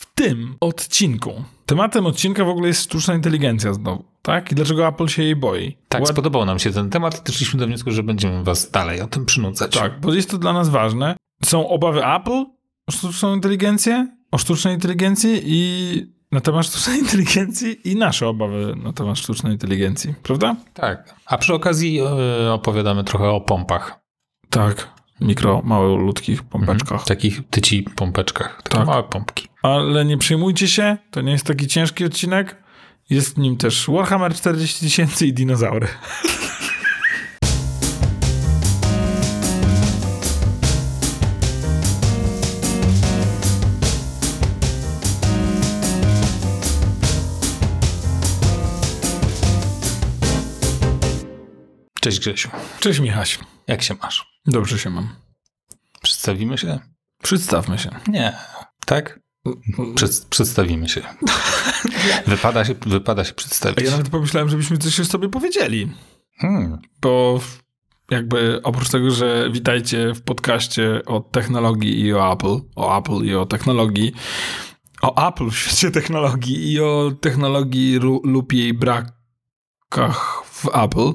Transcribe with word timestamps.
w 0.00 0.14
tym 0.14 0.54
odcinku. 0.60 1.44
Tematem 1.66 2.06
odcinka 2.06 2.44
w 2.44 2.48
ogóle 2.48 2.68
jest 2.68 2.82
sztuczna 2.82 3.14
inteligencja 3.14 3.72
znowu, 3.74 4.04
tak? 4.22 4.52
I 4.52 4.54
dlaczego 4.54 4.88
Apple 4.88 5.06
się 5.06 5.22
jej 5.22 5.36
boi? 5.36 5.76
Tak, 5.88 6.00
Ład- 6.02 6.10
spodobał 6.12 6.44
nam 6.44 6.58
się 6.58 6.70
ten 6.72 6.90
temat 6.90 7.20
i 7.20 7.24
doszliśmy 7.24 7.60
do 7.60 7.66
wniosku, 7.66 7.90
że 7.90 8.02
będziemy 8.02 8.44
was 8.44 8.70
dalej 8.70 9.00
o 9.00 9.06
tym 9.06 9.26
przynudzać. 9.26 9.76
Tak, 9.76 10.00
bo 10.00 10.14
jest 10.14 10.30
to 10.30 10.38
dla 10.38 10.52
nas 10.52 10.68
ważne. 10.68 11.16
Są 11.44 11.68
obawy 11.68 12.06
Apple 12.06 12.44
o 12.86 12.92
sztuczną 12.92 13.34
inteligencję, 13.34 14.08
o 14.30 14.38
sztucznej 14.38 14.74
inteligencji 14.74 15.40
i 15.44 16.20
na 16.32 16.40
temat 16.40 16.66
sztucznej 16.66 16.98
inteligencji 17.04 17.88
i 17.90 17.96
nasze 17.96 18.28
obawy 18.28 18.74
na 18.82 18.92
temat 18.92 19.18
sztucznej 19.18 19.52
inteligencji, 19.52 20.14
prawda? 20.22 20.56
tak. 20.74 21.14
A 21.26 21.38
przy 21.38 21.54
okazji 21.54 22.00
e, 22.00 22.52
opowiadamy 22.52 23.04
trochę 23.04 23.28
o 23.30 23.40
pompach. 23.40 24.00
Tak. 24.50 24.88
Mikro, 25.20 25.62
malutkich 25.64 26.42
pompeczkach. 26.42 27.04
Takich 27.04 27.40
tyci 27.50 27.82
pompeczkach. 27.82 28.62
Takie 28.62 28.78
Tak. 28.78 28.86
małe 28.86 29.02
pompki. 29.02 29.48
Ale 29.62 30.04
nie 30.04 30.18
przejmujcie 30.18 30.68
się, 30.68 30.96
to 31.10 31.20
nie 31.20 31.32
jest 31.32 31.46
taki 31.46 31.66
ciężki 31.66 32.04
odcinek. 32.04 32.56
Jest 33.10 33.34
w 33.34 33.38
nim 33.38 33.56
też 33.56 33.86
Warhammer 33.88 34.34
40 34.34 34.80
tysięcy 34.80 35.26
i 35.26 35.32
dinozaury. 35.32 35.88
Cześć 52.00 52.20
Grzesiu. 52.20 52.50
Cześć 52.80 53.00
Michaś. 53.00 53.38
Jak 53.66 53.82
się 53.82 53.94
masz? 54.02 54.26
Dobrze 54.46 54.78
się 54.78 54.90
mam. 54.90 55.16
Przedstawimy 56.02 56.58
się? 56.58 56.78
Przedstawmy 57.22 57.78
się. 57.78 57.90
Nie. 58.08 58.36
Tak? 58.86 59.20
Przed, 59.94 60.26
przedstawimy 60.30 60.88
się. 60.88 61.02
Wypada 62.26 62.64
się, 62.64 62.74
wypada 62.86 63.24
się 63.24 63.34
przedstawić. 63.34 63.84
Ja 63.84 63.90
nawet 63.90 64.08
pomyślałem, 64.08 64.48
żebyśmy 64.48 64.78
coś 64.78 64.98
już 64.98 65.08
sobie 65.08 65.28
powiedzieli. 65.28 65.92
Hmm. 66.36 66.78
Bo 67.00 67.40
jakby 68.10 68.60
oprócz 68.62 68.88
tego, 68.88 69.10
że 69.10 69.50
witajcie 69.52 70.14
w 70.14 70.22
podcaście 70.22 71.02
o 71.06 71.20
technologii 71.20 72.00
i 72.00 72.14
o 72.14 72.32
Apple, 72.32 72.60
o 72.76 72.98
Apple 72.98 73.24
i 73.24 73.34
o 73.34 73.46
technologii, 73.46 74.12
o 75.02 75.28
Apple 75.28 75.50
w 75.50 75.58
świecie 75.58 75.90
technologii 75.90 76.72
i 76.72 76.80
o 76.80 77.12
technologii 77.20 77.98
lub 78.24 78.52
jej 78.52 78.74
brakach 78.74 80.42
w 80.44 80.68
Apple, 80.74 81.12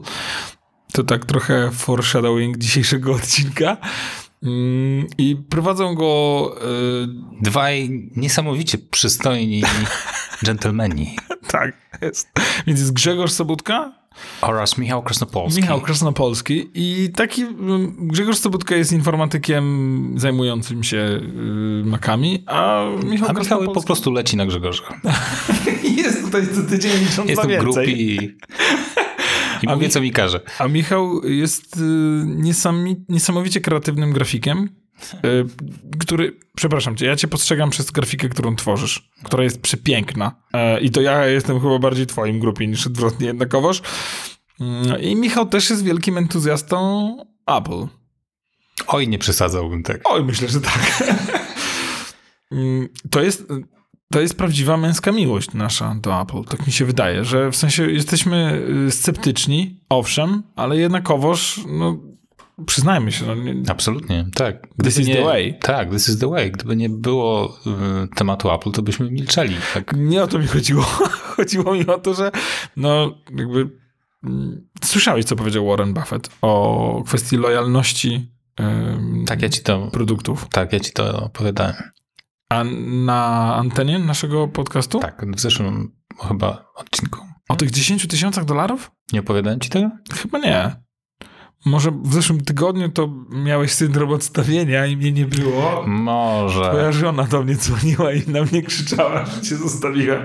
to 0.93 1.03
tak 1.03 1.25
trochę 1.25 1.71
foreshadowing 1.71 2.57
dzisiejszego 2.57 3.13
odcinka. 3.13 3.77
Mm, 4.45 5.07
I 5.17 5.35
prowadzą 5.49 5.95
go 5.95 6.51
y, 6.57 7.41
Dwaj 7.41 8.09
niesamowicie 8.15 8.77
przystojni 8.77 9.63
dżentelmeni 10.45 11.15
tak, 11.47 11.75
jest. 12.01 12.31
Więc 12.67 12.79
jest 12.79 12.93
Grzegorz 12.93 13.31
Sobutka 13.31 13.93
oraz 14.41 14.77
Michał 14.77 15.03
Krasnopolski. 15.03 15.61
Michał 15.61 15.81
Krasnopolski 15.81 16.69
i 16.73 17.09
taki 17.15 17.41
mm, 17.41 17.95
Grzegorz 17.99 18.37
Sobutka 18.37 18.75
jest 18.75 18.91
informatykiem 18.91 20.13
zajmującym 20.17 20.83
się 20.83 20.97
y, 20.97 21.85
makami, 21.85 22.43
a 22.47 22.85
Michał 23.03 23.29
A 23.29 23.33
Michał 23.33 23.63
po 23.63 23.83
prostu 23.83 24.11
leci 24.11 24.37
na 24.37 24.45
Grzegorza. 24.45 24.83
jest 25.97 26.21
tutaj 26.21 26.47
co 26.55 26.69
tydzień 26.69 26.91
licząc 26.91 27.29
Jestem 27.29 27.51
na 27.51 27.57
w 27.57 27.59
grupie 27.59 28.17
i, 29.63 29.67
mi- 29.77 29.89
co 29.89 30.01
mi 30.01 30.11
każe. 30.11 30.39
A 30.59 30.67
Michał 30.67 31.21
jest 31.27 31.77
y, 31.77 31.79
niesami, 32.25 33.05
niesamowicie 33.09 33.61
kreatywnym 33.61 34.13
grafikiem, 34.13 34.69
y, 35.25 35.45
który, 35.99 36.39
przepraszam 36.55 36.95
cię, 36.97 37.05
ja 37.05 37.15
cię 37.15 37.27
postrzegam 37.27 37.69
przez 37.69 37.91
grafikę, 37.91 38.29
którą 38.29 38.55
tworzysz, 38.55 39.09
która 39.23 39.43
jest 39.43 39.61
przepiękna. 39.61 40.35
E, 40.53 40.79
I 40.81 40.89
to 40.89 41.01
ja 41.01 41.25
jestem 41.25 41.59
chyba 41.61 41.79
bardziej 41.79 42.05
twoim 42.07 42.39
grupie 42.39 42.67
niż 42.67 42.87
odwrotnie 42.87 43.27
jednakowoż. 43.27 43.81
Mm, 44.59 45.01
I 45.01 45.15
Michał 45.15 45.45
też 45.45 45.69
jest 45.69 45.83
wielkim 45.83 46.17
entuzjastą 46.17 47.17
Apple. 47.47 47.87
Oj, 48.87 49.07
nie 49.07 49.19
przesadzałbym 49.19 49.83
tak. 49.83 50.01
Oj, 50.03 50.23
myślę, 50.23 50.47
że 50.47 50.61
tak. 50.61 51.03
Mm, 52.51 52.89
to 53.09 53.21
jest, 53.21 53.47
to 54.11 54.21
jest 54.21 54.37
prawdziwa 54.37 54.77
męska 54.77 55.11
miłość 55.11 55.53
nasza 55.53 55.95
do 56.01 56.21
Apple. 56.21 56.43
Tak 56.43 56.67
mi 56.67 56.73
się 56.73 56.85
wydaje, 56.85 57.23
że 57.23 57.51
w 57.51 57.55
sensie 57.55 57.91
jesteśmy 57.91 58.61
y, 58.87 58.91
sceptyczni, 58.91 59.79
owszem, 59.89 60.43
ale 60.55 60.77
jednakowoż, 60.77 61.59
no, 61.67 61.97
przyznajmy 62.65 63.11
się, 63.11 63.25
no, 63.25 63.35
nie, 63.35 63.55
Absolutnie, 63.67 64.25
tak. 64.35 64.67
This 64.83 64.99
is 64.99 65.07
nie, 65.07 65.15
the 65.15 65.23
way. 65.23 65.59
Tak, 65.59 65.89
this 65.89 66.09
is 66.09 66.19
the 66.19 66.29
way. 66.29 66.51
Gdyby 66.51 66.75
nie 66.75 66.89
było 66.89 67.57
y, 68.03 68.07
tematu 68.15 68.51
Apple, 68.51 68.71
to 68.71 68.81
byśmy 68.81 69.11
milczeli. 69.11 69.55
Tak. 69.73 69.93
nie 69.97 70.23
o 70.23 70.27
to 70.27 70.39
mi 70.39 70.47
chodziło. 70.47 70.83
chodziło 71.35 71.73
mi 71.73 71.87
o 71.87 71.97
to, 71.97 72.13
że 72.13 72.31
no, 72.77 73.17
jakby 73.37 73.69
mm, 74.23 74.67
słyszałeś, 74.83 75.25
co 75.25 75.35
powiedział 75.35 75.65
Warren 75.65 75.93
Buffett 75.93 76.29
o 76.41 77.03
kwestii 77.05 77.37
lojalności 77.37 78.35
tak, 79.25 79.41
ja 79.41 79.49
ci 79.49 79.63
to, 79.63 79.87
produktów. 79.87 80.47
tak, 80.49 80.73
ja 80.73 80.79
ci 80.79 80.91
to 80.91 81.23
opowiadałem. 81.23 81.75
A 82.49 82.63
na 83.05 83.55
antenie 83.55 83.99
naszego 83.99 84.47
podcastu? 84.47 84.99
Tak, 84.99 85.25
w 85.35 85.39
zeszłym 85.39 85.91
chyba 86.27 86.71
odcinku. 86.75 87.19
O 87.49 87.55
tych 87.55 87.71
10 87.71 88.07
tysiącach 88.07 88.45
dolarów? 88.45 88.91
Nie 89.13 89.19
opowiadałem 89.19 89.59
ci 89.59 89.69
tego? 89.69 89.89
Chyba 90.13 90.39
nie. 90.39 90.85
Może 91.65 91.91
w 91.91 92.13
zeszłym 92.13 92.41
tygodniu 92.41 92.89
to 92.89 93.09
miałeś 93.29 93.71
syndrom 93.71 94.11
odstawienia 94.11 94.85
i 94.85 94.97
mnie 94.97 95.11
nie 95.11 95.25
było. 95.25 95.83
Może. 95.87 96.69
Twoja 96.69 96.91
żona 96.91 97.23
do 97.23 97.43
mnie 97.43 97.55
dzwoniła 97.55 98.13
i 98.13 98.29
na 98.29 98.41
mnie 98.41 98.61
krzyczała, 98.61 99.25
że 99.25 99.41
cię 99.41 99.55
zostawiłem. 99.55 100.23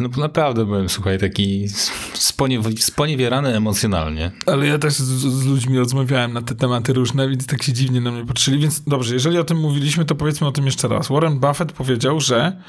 No 0.00 0.08
naprawdę 0.16 0.64
byłem, 0.64 0.88
słuchaj, 0.88 1.18
taki 1.18 1.66
sponiew- 2.14 2.80
sponiewierany 2.80 3.56
emocjonalnie. 3.56 4.30
Ale 4.46 4.66
ja 4.66 4.78
też 4.78 4.92
z, 4.92 5.20
z 5.20 5.46
ludźmi 5.46 5.78
rozmawiałem 5.78 6.32
na 6.32 6.42
te 6.42 6.54
tematy 6.54 6.92
różne, 6.92 7.28
więc 7.28 7.46
tak 7.46 7.62
się 7.62 7.72
dziwnie 7.72 8.00
na 8.00 8.10
mnie 8.10 8.26
patrzyli. 8.26 8.58
Więc 8.58 8.84
dobrze, 8.84 9.14
jeżeli 9.14 9.38
o 9.38 9.44
tym 9.44 9.58
mówiliśmy, 9.60 10.04
to 10.04 10.14
powiedzmy 10.14 10.46
o 10.46 10.52
tym 10.52 10.66
jeszcze 10.66 10.88
raz. 10.88 11.08
Warren 11.08 11.40
Buffett 11.40 11.72
powiedział, 11.72 12.20
że 12.20 12.62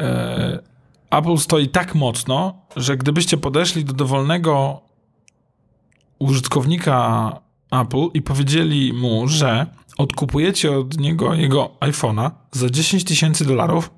e, 0.00 0.62
Apple 1.10 1.38
stoi 1.38 1.68
tak 1.68 1.94
mocno, 1.94 2.54
że 2.76 2.96
gdybyście 2.96 3.36
podeszli 3.36 3.84
do 3.84 3.92
dowolnego 3.92 4.80
użytkownika 6.18 7.32
Apple 7.70 8.06
i 8.14 8.22
powiedzieli 8.22 8.92
mu, 8.92 9.28
że 9.28 9.66
odkupujecie 9.98 10.72
od 10.78 10.98
niego 10.98 11.34
jego 11.34 11.70
iPhone'a 11.80 12.30
za 12.52 12.70
10 12.70 13.04
tysięcy 13.04 13.44
dolarów, 13.44 13.90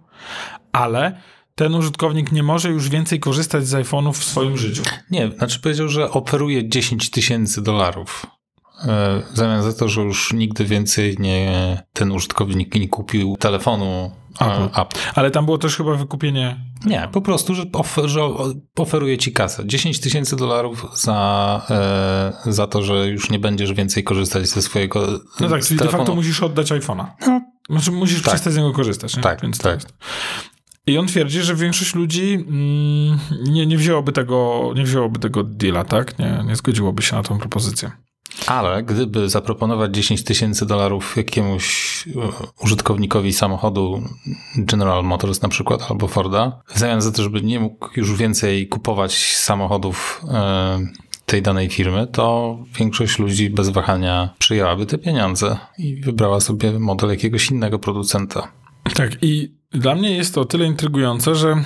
ale 0.72 1.20
ten 1.54 1.74
użytkownik 1.74 2.32
nie 2.32 2.42
może 2.42 2.70
już 2.70 2.88
więcej 2.88 3.20
korzystać 3.20 3.66
z 3.66 3.72
iPhone'ów 3.74 4.12
w 4.12 4.24
swoim 4.24 4.56
życiu. 4.56 4.82
Nie, 5.10 5.30
znaczy 5.38 5.60
powiedział, 5.60 5.88
że 5.88 6.10
oferuje 6.10 6.68
10 6.68 7.10
tysięcy 7.10 7.62
dolarów. 7.62 8.26
E, 8.82 9.22
W 9.32 9.36
zamian 9.36 9.62
za 9.62 9.72
to, 9.72 9.88
że 9.88 10.00
już 10.02 10.32
nigdy 10.32 10.64
więcej 10.64 11.16
nie, 11.18 11.82
ten 11.92 12.12
użytkownik 12.12 12.74
nie 12.74 12.88
kupił 12.88 13.36
telefonu 13.36 14.10
e, 14.40 14.44
Apple. 14.64 14.80
Apple. 14.80 14.98
Ale 15.14 15.30
tam 15.30 15.44
było 15.44 15.58
też 15.58 15.76
chyba 15.76 15.94
wykupienie. 15.94 16.56
Nie, 16.86 17.08
po 17.12 17.20
prostu, 17.20 17.54
że, 17.54 17.62
ofer, 17.72 18.08
że 18.08 18.20
oferuje 18.76 19.18
ci 19.18 19.32
kasę. 19.32 19.62
10 19.66 20.00
tysięcy 20.00 20.36
dolarów 20.36 20.86
za, 20.94 21.62
e, 22.46 22.52
za 22.52 22.66
to, 22.66 22.82
że 22.82 23.08
już 23.08 23.30
nie 23.30 23.38
będziesz 23.38 23.72
więcej 23.72 24.04
korzystać 24.04 24.48
ze 24.48 24.62
swojego 24.62 25.06
No 25.40 25.48
tak, 25.48 25.62
czyli 25.64 25.78
de 25.78 25.84
telefonu. 25.84 26.04
facto 26.04 26.14
musisz 26.14 26.42
oddać 26.42 26.70
iPhone'a. 26.72 27.06
No, 27.26 27.40
Znaczy 27.70 27.90
musisz 27.92 28.22
Tak. 28.22 28.34
przestać 28.34 28.52
z 28.52 28.56
niego 28.56 28.72
korzystać. 28.72 29.16
Nie? 29.16 29.22
Tak, 29.22 29.42
Więc 29.42 29.58
tak. 29.58 29.80
I 30.86 30.98
on 30.98 31.06
twierdzi, 31.06 31.42
że 31.42 31.54
większość 31.54 31.94
ludzi 31.94 32.32
mm, 32.32 33.18
nie, 33.42 33.66
nie, 33.66 33.76
wzięłoby 33.76 34.12
tego, 34.12 34.70
nie 34.76 34.84
wzięłoby 34.84 35.18
tego 35.18 35.42
deala, 35.44 35.84
tak? 35.84 36.18
Nie, 36.18 36.44
nie 36.46 36.56
zgodziłoby 36.56 37.02
się 37.02 37.16
na 37.16 37.22
tą 37.22 37.38
propozycję. 37.38 37.90
Ale 38.46 38.82
gdyby 38.82 39.28
zaproponować 39.28 39.94
10 39.94 40.24
tysięcy 40.24 40.66
dolarów 40.66 41.16
jakiemuś 41.16 42.04
e, 42.08 42.10
użytkownikowi 42.60 43.32
samochodu 43.32 44.02
General 44.56 45.04
Motors 45.04 45.42
na 45.42 45.48
przykład 45.48 45.90
albo 45.90 46.08
Forda, 46.08 46.62
w 46.68 46.78
zamian 46.78 47.02
za 47.02 47.12
to, 47.12 47.22
żeby 47.22 47.42
nie 47.42 47.60
mógł 47.60 47.88
już 47.96 48.16
więcej 48.16 48.68
kupować 48.68 49.36
samochodów 49.36 50.24
e, 50.28 50.86
tej 51.26 51.42
danej 51.42 51.68
firmy, 51.68 52.06
to 52.12 52.58
większość 52.78 53.18
ludzi 53.18 53.50
bez 53.50 53.68
wahania 53.68 54.34
przyjęłaby 54.38 54.86
te 54.86 54.98
pieniądze 54.98 55.58
i 55.78 55.96
wybrała 55.96 56.40
sobie 56.40 56.78
model 56.78 57.10
jakiegoś 57.10 57.50
innego 57.50 57.78
producenta. 57.78 58.52
Tak, 58.94 59.10
i 59.22 59.54
dla 59.74 59.94
mnie 59.94 60.16
jest 60.16 60.34
to 60.34 60.40
o 60.40 60.44
tyle 60.44 60.66
intrygujące, 60.66 61.34
że 61.34 61.64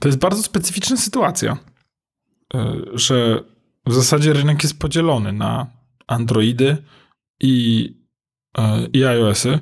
to 0.00 0.08
jest 0.08 0.18
bardzo 0.18 0.42
specyficzna 0.42 0.96
sytuacja, 0.96 1.56
y, 2.54 2.58
że 2.94 3.44
w 3.86 3.94
zasadzie 3.94 4.32
rynek 4.32 4.62
jest 4.62 4.78
podzielony 4.78 5.32
na 5.32 5.66
Androidy 6.06 6.76
i, 7.40 7.88
y, 8.58 8.62
i 8.92 9.04
iOSy, 9.04 9.58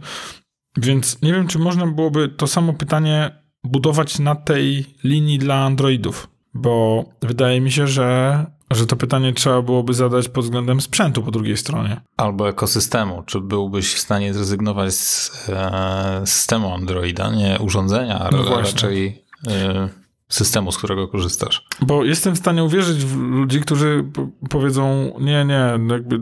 więc 0.76 1.22
nie 1.22 1.32
wiem, 1.32 1.46
czy 1.46 1.58
można 1.58 1.86
byłoby 1.86 2.28
to 2.28 2.46
samo 2.46 2.72
pytanie 2.72 3.30
budować 3.64 4.18
na 4.18 4.34
tej 4.34 4.86
linii 5.04 5.38
dla 5.38 5.64
Androidów, 5.64 6.28
bo 6.54 7.04
wydaje 7.22 7.60
mi 7.60 7.72
się, 7.72 7.86
że 7.86 8.57
Że 8.70 8.86
to 8.86 8.96
pytanie 8.96 9.32
trzeba 9.32 9.62
byłoby 9.62 9.94
zadać 9.94 10.28
pod 10.28 10.44
względem 10.44 10.80
sprzętu 10.80 11.22
po 11.22 11.30
drugiej 11.30 11.56
stronie. 11.56 12.00
Albo 12.16 12.48
ekosystemu. 12.48 13.22
Czy 13.26 13.40
byłbyś 13.40 13.94
w 13.94 13.98
stanie 13.98 14.34
zrezygnować 14.34 14.94
z 14.94 15.48
e, 15.48 16.22
systemu 16.26 16.74
Androida, 16.74 17.30
nie 17.30 17.58
urządzenia, 17.60 18.18
ale 18.18 18.38
No 18.38 18.44
właśnie. 18.44 18.62
raczej 18.72 19.24
e, 19.46 19.88
systemu, 20.28 20.72
z 20.72 20.78
którego 20.78 21.08
korzystasz? 21.08 21.64
Bo 21.82 22.04
jestem 22.04 22.34
w 22.34 22.38
stanie 22.38 22.64
uwierzyć 22.64 23.04
w 23.04 23.16
ludzi, 23.16 23.60
którzy 23.60 24.04
powiedzą, 24.50 25.12
nie, 25.20 25.44
nie, 25.44 25.78
jakby 25.88 26.20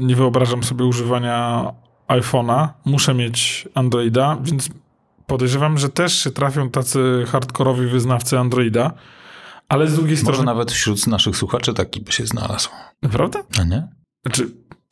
nie 0.00 0.16
wyobrażam 0.16 0.62
sobie 0.64 0.84
używania 0.84 1.64
iPhone'a, 2.08 2.68
muszę 2.84 3.14
mieć 3.14 3.68
Androida, 3.74 4.36
więc 4.42 4.68
podejrzewam, 5.26 5.78
że 5.78 5.88
też 5.88 6.24
się 6.24 6.30
trafią 6.30 6.70
tacy 6.70 7.24
hardkorowi 7.28 7.86
wyznawcy 7.86 8.38
Androida, 8.38 8.92
ale 9.68 9.86
z 9.86 9.94
drugiej 9.94 10.16
Może 10.16 10.22
strony... 10.22 10.44
nawet 10.44 10.72
wśród 10.72 11.06
naszych 11.06 11.36
słuchaczy 11.36 11.74
taki 11.74 12.00
by 12.00 12.12
się 12.12 12.26
znalazł. 12.26 12.68
Naprawdę? 13.02 13.42
A 13.60 13.64
nie? 13.64 13.88
Znaczy, 14.26 14.48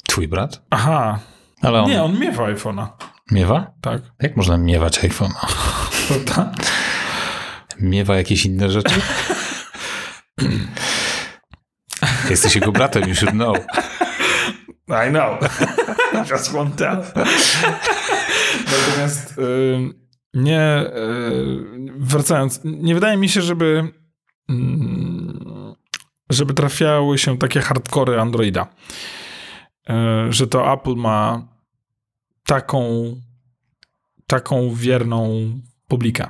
Twój 0.08 0.28
brat? 0.28 0.62
aha, 0.70 1.18
Ale 1.62 1.80
on 1.82 1.90
nie, 1.90 2.02
on 2.02 2.18
miewa 2.18 2.44
iPhone'a, 2.52 2.86
miewa? 3.30 3.72
tak. 3.80 4.02
Jak 4.22 4.36
można 4.36 4.56
miewać 4.58 4.98
iPhone'a? 5.00 5.46
Prawda? 6.08 6.52
Miewa 7.80 8.16
jakieś 8.16 8.46
inne 8.46 8.70
rzeczy? 8.70 8.94
Jesteś 12.30 12.54
jego 12.54 12.72
bratem, 12.72 13.08
you 13.08 13.14
should 13.14 13.34
know. 13.34 13.56
I 14.88 15.10
know. 15.10 15.38
Just 16.30 16.54
one 16.54 16.70
tell. 16.70 17.02
Natomiast 18.66 19.38
y, 19.38 19.78
nie, 20.34 20.84
y, 20.96 21.92
wracając, 21.98 22.60
nie 22.64 22.94
wydaje 22.94 23.16
mi 23.16 23.28
się, 23.28 23.42
żeby 23.42 23.92
żeby 26.30 26.54
trafiały 26.54 27.18
się 27.18 27.38
takie 27.38 27.60
hardkory 27.60 28.20
Androida. 28.20 28.66
Y, 29.90 30.32
że 30.32 30.46
to 30.46 30.72
Apple 30.72 30.94
ma 30.94 31.48
taką 32.46 33.14
taką 34.26 34.74
wierną 34.74 35.50
publikę. 35.88 36.28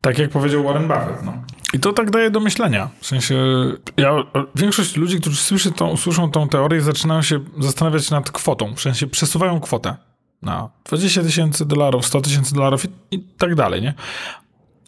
Tak 0.00 0.18
jak 0.18 0.30
powiedział 0.30 0.64
Warren 0.64 0.88
Buffett. 0.88 1.22
No. 1.24 1.34
I 1.72 1.80
to 1.80 1.92
tak 1.92 2.10
daje 2.10 2.30
do 2.30 2.40
myślenia. 2.40 2.90
W 3.00 3.06
sensie, 3.06 3.36
ja, 3.96 4.12
większość 4.54 4.96
ludzi, 4.96 5.20
którzy 5.20 5.36
słyszy 5.36 5.72
tą, 5.72 5.96
słyszą 5.96 6.30
tą 6.30 6.48
teorię, 6.48 6.80
zaczynają 6.80 7.22
się 7.22 7.40
zastanawiać 7.58 8.10
nad 8.10 8.30
kwotą. 8.30 8.74
W 8.74 8.80
sensie, 8.80 9.06
przesuwają 9.06 9.60
kwotę 9.60 9.96
na 10.42 10.70
20 10.84 11.22
tysięcy 11.22 11.66
dolarów, 11.66 12.06
100 12.06 12.20
tysięcy 12.20 12.54
dolarów 12.54 12.84
i, 12.84 12.88
i 13.10 13.20
tak 13.20 13.54
dalej, 13.54 13.82
nie? 13.82 13.94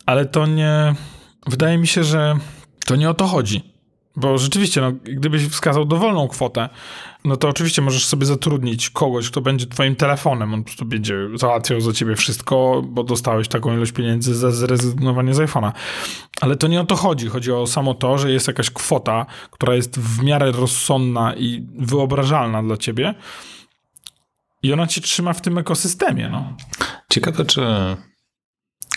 Ale 0.06 0.27
to 0.27 0.47
nie... 0.47 0.94
Wydaje 1.47 1.79
mi 1.79 1.87
się, 1.87 2.05
że 2.05 2.37
to 2.87 2.97
nie 2.97 3.11
o 3.11 3.15
to 3.15 3.27
chodzi. 3.27 3.73
Bo 4.17 4.39
rzeczywiście, 4.39 4.81
no, 4.81 4.93
gdybyś 4.93 5.49
wskazał 5.49 5.85
dowolną 5.85 6.29
kwotę, 6.29 6.69
no 7.25 7.37
to 7.37 7.49
oczywiście 7.49 7.83
możesz 7.83 8.06
sobie 8.06 8.27
zatrudnić 8.27 8.91
kogoś, 8.91 9.31
kto 9.31 9.41
będzie 9.41 9.67
twoim 9.67 9.97
telefonem. 9.97 10.55
On 10.55 10.61
po 10.61 10.67
prostu 10.67 10.85
będzie 10.85 11.17
załatwiał 11.35 11.81
za 11.81 11.93
ciebie 11.93 12.17
wszystko, 12.17 12.83
bo 12.87 13.05
dostałeś 13.05 13.49
taką 13.49 13.75
ilość 13.77 13.93
pieniędzy 13.93 14.35
za 14.35 14.50
zrezygnowanie 14.50 15.35
z 15.35 15.39
iPhone'a. 15.39 15.73
Ale 16.41 16.56
to 16.56 16.69
nie 16.69 16.81
o 16.81 16.85
to 16.85 16.97
chodzi. 16.97 17.29
Chodzi 17.29 17.53
o 17.53 17.67
samo 17.67 17.94
to, 17.94 18.19
że 18.19 18.33
jest 18.33 18.49
jakaś 18.49 18.71
kwota, 18.71 19.27
która 19.50 19.75
jest 19.75 20.00
w 20.00 20.23
miarę 20.23 20.53
rozsądna 20.53 21.35
i 21.35 21.67
wyobrażalna 21.79 22.62
dla 22.62 22.77
ciebie 22.77 23.15
i 24.62 24.73
ona 24.73 24.87
cię 24.87 25.00
trzyma 25.00 25.33
w 25.33 25.41
tym 25.41 25.59
ekosystemie, 25.59 26.29
no. 26.29 26.56
Ciekawe, 27.11 27.44
czy 27.44 27.62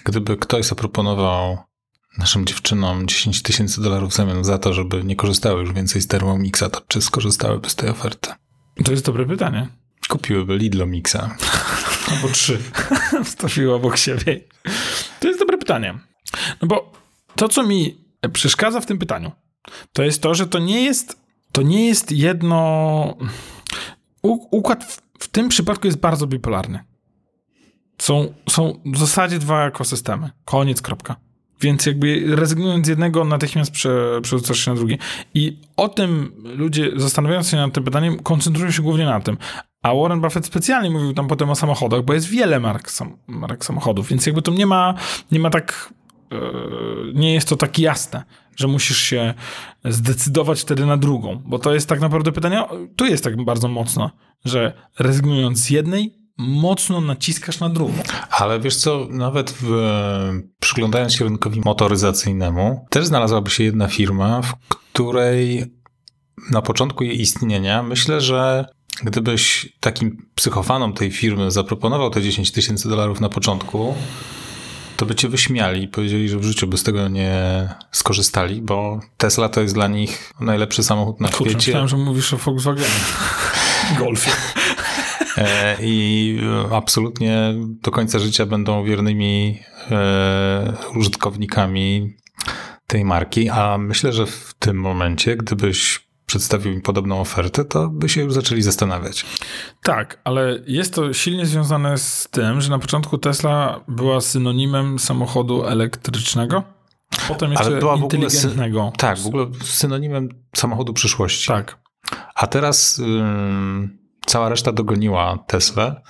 gdyby 0.06 0.38
ktoś 0.38 0.66
zaproponował 0.66 1.58
naszym 2.18 2.46
dziewczynom 2.46 3.08
10 3.08 3.42
tysięcy 3.42 3.82
dolarów 3.82 4.12
w 4.12 4.16
zamian 4.16 4.44
za 4.44 4.58
to, 4.58 4.74
żeby 4.74 5.04
nie 5.04 5.16
korzystały 5.16 5.62
już 5.62 5.74
więcej 5.74 6.02
z 6.02 6.08
Thermomixa, 6.08 6.70
to 6.72 6.82
czy 6.88 7.02
skorzystałyby 7.02 7.70
z 7.70 7.76
tej 7.76 7.90
oferty? 7.90 8.30
To 8.86 8.92
jest 8.92 9.06
dobre 9.06 9.26
pytanie. 9.26 9.68
Kupiłyby 10.10 10.58
Lidlo 10.58 10.86
Mixa. 10.86 11.36
Albo 12.12 12.28
trzy. 12.28 12.60
Wstawiły 13.26 13.74
obok 13.74 13.98
siebie. 13.98 14.42
To 15.20 15.28
jest 15.28 15.40
dobre 15.40 15.58
pytanie. 15.58 16.00
No 16.62 16.68
bo 16.68 16.92
to, 17.36 17.50
co 17.50 17.64
mi 17.64 17.98
przeszkadza 18.34 18.82
w 18.82 18.86
tym 18.86 18.98
pytaniu, 18.98 19.32
to 19.94 20.04
jest 20.04 20.22
to, 20.22 20.36
że 20.36 20.48
to 20.48 20.60
nie 20.60 20.84
jest, 20.84 21.22
to 21.52 21.62
nie 21.62 21.88
jest 21.88 22.12
jedno... 22.12 23.18
U, 24.22 24.58
układ 24.58 24.84
w, 24.84 25.02
w 25.20 25.28
tym 25.28 25.50
przypadku 25.50 25.88
jest 25.88 26.00
bardzo 26.00 26.28
bipolarny. 26.28 26.84
Są, 27.98 28.34
są 28.50 28.82
w 28.86 28.98
zasadzie 28.98 29.40
dwa 29.40 29.68
ekosystemy. 29.68 30.30
Koniec, 30.46 30.82
kropka. 30.82 31.16
Więc 31.62 31.86
jakby 31.86 32.36
rezygnując 32.36 32.86
z 32.86 32.90
jednego, 32.90 33.26
natychmiast 33.26 33.72
prze, 33.72 34.20
przerzucasz 34.22 34.60
się 34.60 34.72
na 34.72 34.78
drugi. 34.78 34.98
I 35.34 35.58
o 35.78 35.90
tym 35.90 36.32
ludzie, 36.44 36.92
zastanawiając 36.96 37.50
się 37.50 37.58
nad 37.58 37.74
tym 37.74 37.84
pytaniem, 37.84 38.20
koncentrują 38.20 38.72
się 38.72 38.82
głównie 38.82 39.06
na 39.06 39.20
tym. 39.20 39.38
A 39.82 39.94
Warren 39.96 40.22
Buffett 40.22 40.46
specjalnie 40.46 40.90
mówił 40.90 41.14
tam 41.14 41.28
potem 41.28 41.50
o 41.50 41.56
samochodach, 41.56 42.04
bo 42.04 42.14
jest 42.14 42.28
wiele 42.28 42.60
mark, 42.60 42.92
sam, 42.92 43.18
marek 43.28 43.66
samochodów, 43.66 44.08
więc 44.08 44.26
jakby 44.26 44.42
to 44.42 44.52
nie 44.52 44.66
ma, 44.66 44.94
nie 45.32 45.40
ma 45.40 45.50
tak, 45.50 45.94
yy, 46.32 46.40
nie 47.14 47.34
jest 47.34 47.50
to 47.50 47.56
tak 47.56 47.80
jasne, 47.80 48.24
że 48.56 48.68
musisz 48.68 48.98
się 48.98 49.34
zdecydować 49.86 50.62
wtedy 50.62 50.86
na 50.86 50.98
drugą, 50.98 51.42
bo 51.46 51.60
to 51.60 51.74
jest 51.74 51.90
tak 51.90 52.02
naprawdę 52.02 52.32
pytanie, 52.32 52.64
tu 52.96 53.06
jest 53.06 53.24
tak 53.24 53.44
bardzo 53.44 53.68
mocno, 53.68 54.12
że 54.46 54.74
rezygnując 55.00 55.60
z 55.60 55.70
jednej, 55.70 56.25
mocno 56.38 57.02
naciskasz 57.02 57.60
na 57.60 57.70
drugą. 57.70 57.94
Ale 58.30 58.60
wiesz 58.60 58.78
co, 58.78 59.08
nawet 59.10 59.52
w, 59.62 59.70
przyglądając 60.60 61.16
się 61.16 61.24
rynkowi 61.26 61.62
motoryzacyjnemu, 61.66 62.86
też 62.90 63.06
znalazłaby 63.06 63.50
się 63.50 63.64
jedna 63.64 63.88
firma, 63.88 64.42
w 64.42 64.56
której 64.66 65.66
na 66.52 66.62
początku 66.62 67.04
jej 67.04 67.22
istnienia 67.22 67.84
myślę, 67.84 68.22
że 68.22 68.66
gdybyś 69.04 69.74
takim 69.80 70.18
psychofanom 70.36 70.94
tej 70.94 71.12
firmy 71.12 71.52
zaproponował 71.52 72.10
te 72.10 72.22
10 72.22 72.52
tysięcy 72.52 72.90
dolarów 72.90 73.22
na 73.22 73.30
początku, 73.30 73.96
to 74.98 75.06
by 75.06 75.16
cię 75.16 75.30
wyśmiali 75.30 75.84
i 75.84 75.88
powiedzieli, 75.88 76.30
że 76.30 76.38
w 76.38 76.44
życiu 76.44 76.68
by 76.68 76.78
z 76.78 76.84
tego 76.84 77.08
nie 77.08 77.70
skorzystali, 77.92 78.62
bo 78.62 79.00
Tesla 79.18 79.50
to 79.50 79.62
jest 79.62 79.74
dla 79.74 79.88
nich 79.88 80.32
najlepszy 80.40 80.84
samochód 80.84 81.20
na 81.20 81.28
Kurczę, 81.30 81.52
świecie. 81.52 81.68
myślałem, 81.68 81.88
że 81.88 81.98
mówisz 81.98 82.34
o 82.34 82.38
Volkswagenie. 82.38 82.88
Golfie. 84.00 84.32
E, 85.38 85.78
I 85.82 86.40
absolutnie 86.72 87.54
do 87.58 87.92
końca 87.92 88.20
życia 88.20 88.46
będą 88.46 88.84
wiernymi 88.84 89.60
e, 89.92 90.74
użytkownikami 90.96 92.16
tej 92.88 93.06
marki, 93.06 93.50
a 93.50 93.78
myślę, 93.78 94.14
że 94.14 94.26
w 94.26 94.54
tym 94.60 94.78
momencie, 94.78 95.38
gdybyś 95.38 96.06
przedstawił 96.26 96.74
im 96.74 96.82
podobną 96.82 97.20
ofertę, 97.22 97.66
to 97.66 97.88
by 97.88 98.10
się 98.10 98.22
już 98.22 98.34
zaczęli 98.34 98.62
zastanawiać. 98.62 99.26
Tak, 99.84 100.22
ale 100.24 100.60
jest 100.68 100.94
to 100.94 101.14
silnie 101.14 101.46
związane 101.46 101.98
z 101.98 102.28
tym, 102.32 102.62
że 102.62 102.70
na 102.70 102.80
początku 102.80 103.18
Tesla 103.18 103.84
była 103.88 104.22
synonimem 104.22 105.00
samochodu 105.00 105.66
elektrycznego, 105.66 106.64
potem 107.28 107.52
jeszcze 107.52 107.66
Ale 107.66 107.80
była 107.80 107.98
w 107.98 108.04
ogóle 108.04 108.24
inteligentnego. 108.24 108.94
Tak, 108.98 109.20
w 109.20 109.28
ogóle 109.28 109.46
synonimem 109.64 110.30
samochodu 110.56 110.94
przyszłości. 110.94 111.48
Tak. 111.48 111.78
A 112.36 112.48
teraz 112.48 113.00
ym, 113.00 114.05
cała 114.26 114.50
reszta 114.50 114.72
dogoniła 114.72 115.38
Teslę 115.48 116.02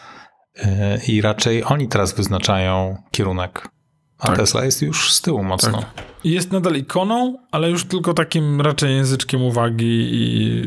y, 0.58 0.64
i 1.08 1.22
raczej 1.22 1.64
oni 1.64 1.88
teraz 1.88 2.14
wyznaczają 2.14 2.98
kierunek. 3.12 3.68
A 4.20 4.28
Tak. 4.28 4.38
Tesla 4.38 4.66
jest 4.66 4.82
już 4.82 5.14
z 5.14 5.22
tyłu 5.22 5.44
mocno. 5.44 5.80
Tak. 5.80 6.04
Jest 6.24 6.52
nadal 6.52 6.76
ikoną, 6.76 7.38
ale 7.52 7.70
już 7.70 7.86
tylko 7.86 8.14
takim 8.14 8.62
raczej 8.62 8.96
języczkiem 8.96 9.42
uwagi 9.42 10.10
i... 10.14 10.64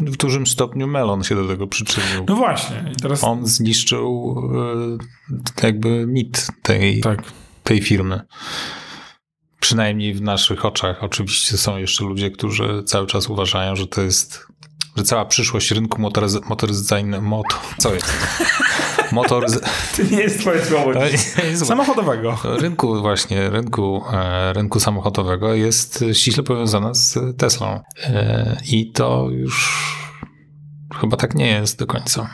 W 0.00 0.16
dużym 0.16 0.46
stopniu 0.46 0.86
Melon 0.86 1.22
się 1.24 1.34
do 1.34 1.48
tego 1.48 1.66
przyczynił. 1.66 2.24
No 2.28 2.36
właśnie. 2.36 2.84
I 2.92 2.96
teraz... 2.96 3.24
On 3.24 3.46
zniszczył 3.46 4.36
y, 5.62 5.66
jakby 5.66 6.06
mit 6.06 6.46
tej, 6.62 7.00
Tak. 7.00 7.22
tej 7.62 7.80
firmy. 7.82 8.20
Przynajmniej 9.60 10.14
w 10.14 10.22
naszych 10.22 10.64
oczach. 10.64 11.04
Oczywiście 11.04 11.58
są 11.58 11.76
jeszcze 11.76 12.04
ludzie, 12.04 12.30
którzy 12.30 12.82
cały 12.86 13.06
czas 13.06 13.28
uważają, 13.28 13.76
że 13.76 13.86
to 13.86 14.02
jest, 14.02 14.46
że 14.96 15.04
cała 15.04 15.24
przyszłość 15.24 15.70
rynku 15.70 16.02
motoryz- 16.02 16.48
motoryzacyjnego, 16.48 17.22
moto, 17.22 17.56
co 17.78 17.94
jest? 17.94 18.12
Motoryz... 19.12 19.60
To 19.96 20.02
nie 20.10 20.20
jest 20.22 20.40
twoje 20.40 20.64
słowo. 20.64 20.92
Samochodowego. 21.54 22.38
Rynku 22.44 23.00
właśnie, 23.00 23.50
rynku, 23.50 24.02
e, 24.12 24.52
rynku 24.52 24.80
samochodowego 24.80 25.54
jest 25.54 26.04
ściśle 26.12 26.42
powiązana 26.42 26.94
z 26.94 27.18
Teslą. 27.38 27.80
E, 28.04 28.56
I 28.70 28.90
to 28.92 29.28
już 29.30 29.82
chyba 31.00 31.16
tak 31.16 31.34
nie 31.34 31.46
jest 31.46 31.78
do 31.78 31.86
końca. 31.86 32.30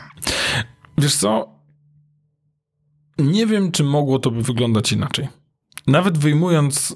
Wiesz 0.97 1.15
co? 1.15 1.49
Nie 3.17 3.45
wiem, 3.45 3.71
czy 3.71 3.83
mogło 3.83 4.19
to 4.19 4.31
by 4.31 4.41
wyglądać 4.41 4.91
inaczej. 4.91 5.27
Nawet 5.87 6.17
wyjmując 6.17 6.95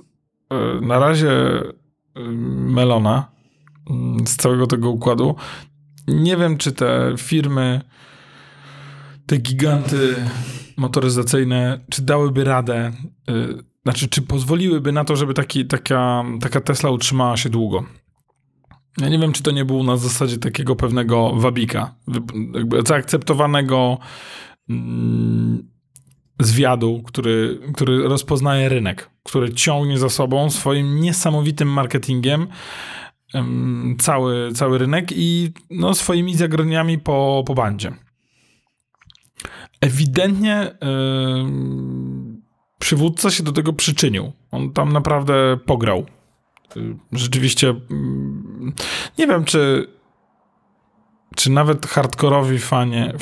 e, 0.50 0.82
na 0.82 1.00
razie 1.00 1.32
e, 1.32 1.64
Melona 2.50 3.32
z 4.26 4.36
całego 4.36 4.68
tego 4.68 4.90
układu, 4.90 5.36
nie 6.08 6.38
wiem, 6.38 6.58
czy 6.58 6.72
te 6.72 7.14
firmy, 7.18 7.82
te 9.26 9.38
giganty 9.38 10.16
motoryzacyjne, 10.78 11.80
czy 11.90 12.02
dałyby 12.02 12.44
radę, 12.44 12.92
e, 13.30 13.34
znaczy, 13.84 14.08
czy 14.08 14.22
pozwoliłyby 14.22 14.92
na 14.92 15.06
to, 15.06 15.16
żeby 15.16 15.34
taki, 15.34 15.66
taka, 15.66 16.24
taka 16.42 16.62
Tesla 16.62 16.90
utrzymała 16.90 17.38
się 17.38 17.50
długo. 17.50 17.84
Ja 18.98 19.10
nie 19.10 19.20
wiem, 19.20 19.32
czy 19.32 19.44
to 19.44 19.52
nie 19.52 19.66
było 19.66 19.84
na 19.84 19.98
zasadzie 19.98 20.38
takiego 20.38 20.76
pewnego 20.76 21.36
wabika, 21.36 21.96
jakby 22.54 22.82
zaakceptowanego 22.88 23.98
mm, 24.70 25.74
zwiadu, 26.40 27.04
który, 27.06 27.60
który 27.74 28.04
rozpoznaje 28.04 28.70
rynek, 28.70 29.10
który 29.24 29.54
ciągnie 29.54 29.98
za 29.98 30.10
sobą 30.10 30.50
swoim 30.50 31.02
niesamowitym 31.02 31.68
marketingiem 31.68 32.48
cały, 34.00 34.52
cały 34.52 34.78
rynek 34.78 35.12
i 35.12 35.54
no, 35.70 35.94
swoimi 35.94 36.36
zagraniami 36.36 37.00
po, 37.00 37.44
po 37.48 37.56
bandzie. 37.56 37.92
Ewidentnie 39.82 40.72
yy, 40.82 41.46
przywódca 42.80 43.32
się 43.32 43.44
do 43.44 43.52
tego 43.52 43.74
przyczynił. 43.74 44.32
On 44.52 44.74
tam 44.74 44.94
naprawdę 44.94 45.58
pograł. 45.66 46.06
Rzeczywiście 47.12 47.68
yy, 47.68 48.72
nie 49.18 49.28
wiem, 49.28 49.46
czy 49.46 49.88
czy 51.36 51.52
nawet 51.52 51.86
hardkorowi 51.86 52.60
fanie 52.60 53.14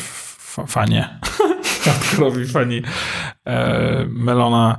fanie 0.68 1.20
hardkorowi 1.84 2.48
fani 2.48 2.82
e, 3.46 4.06
Melona 4.10 4.78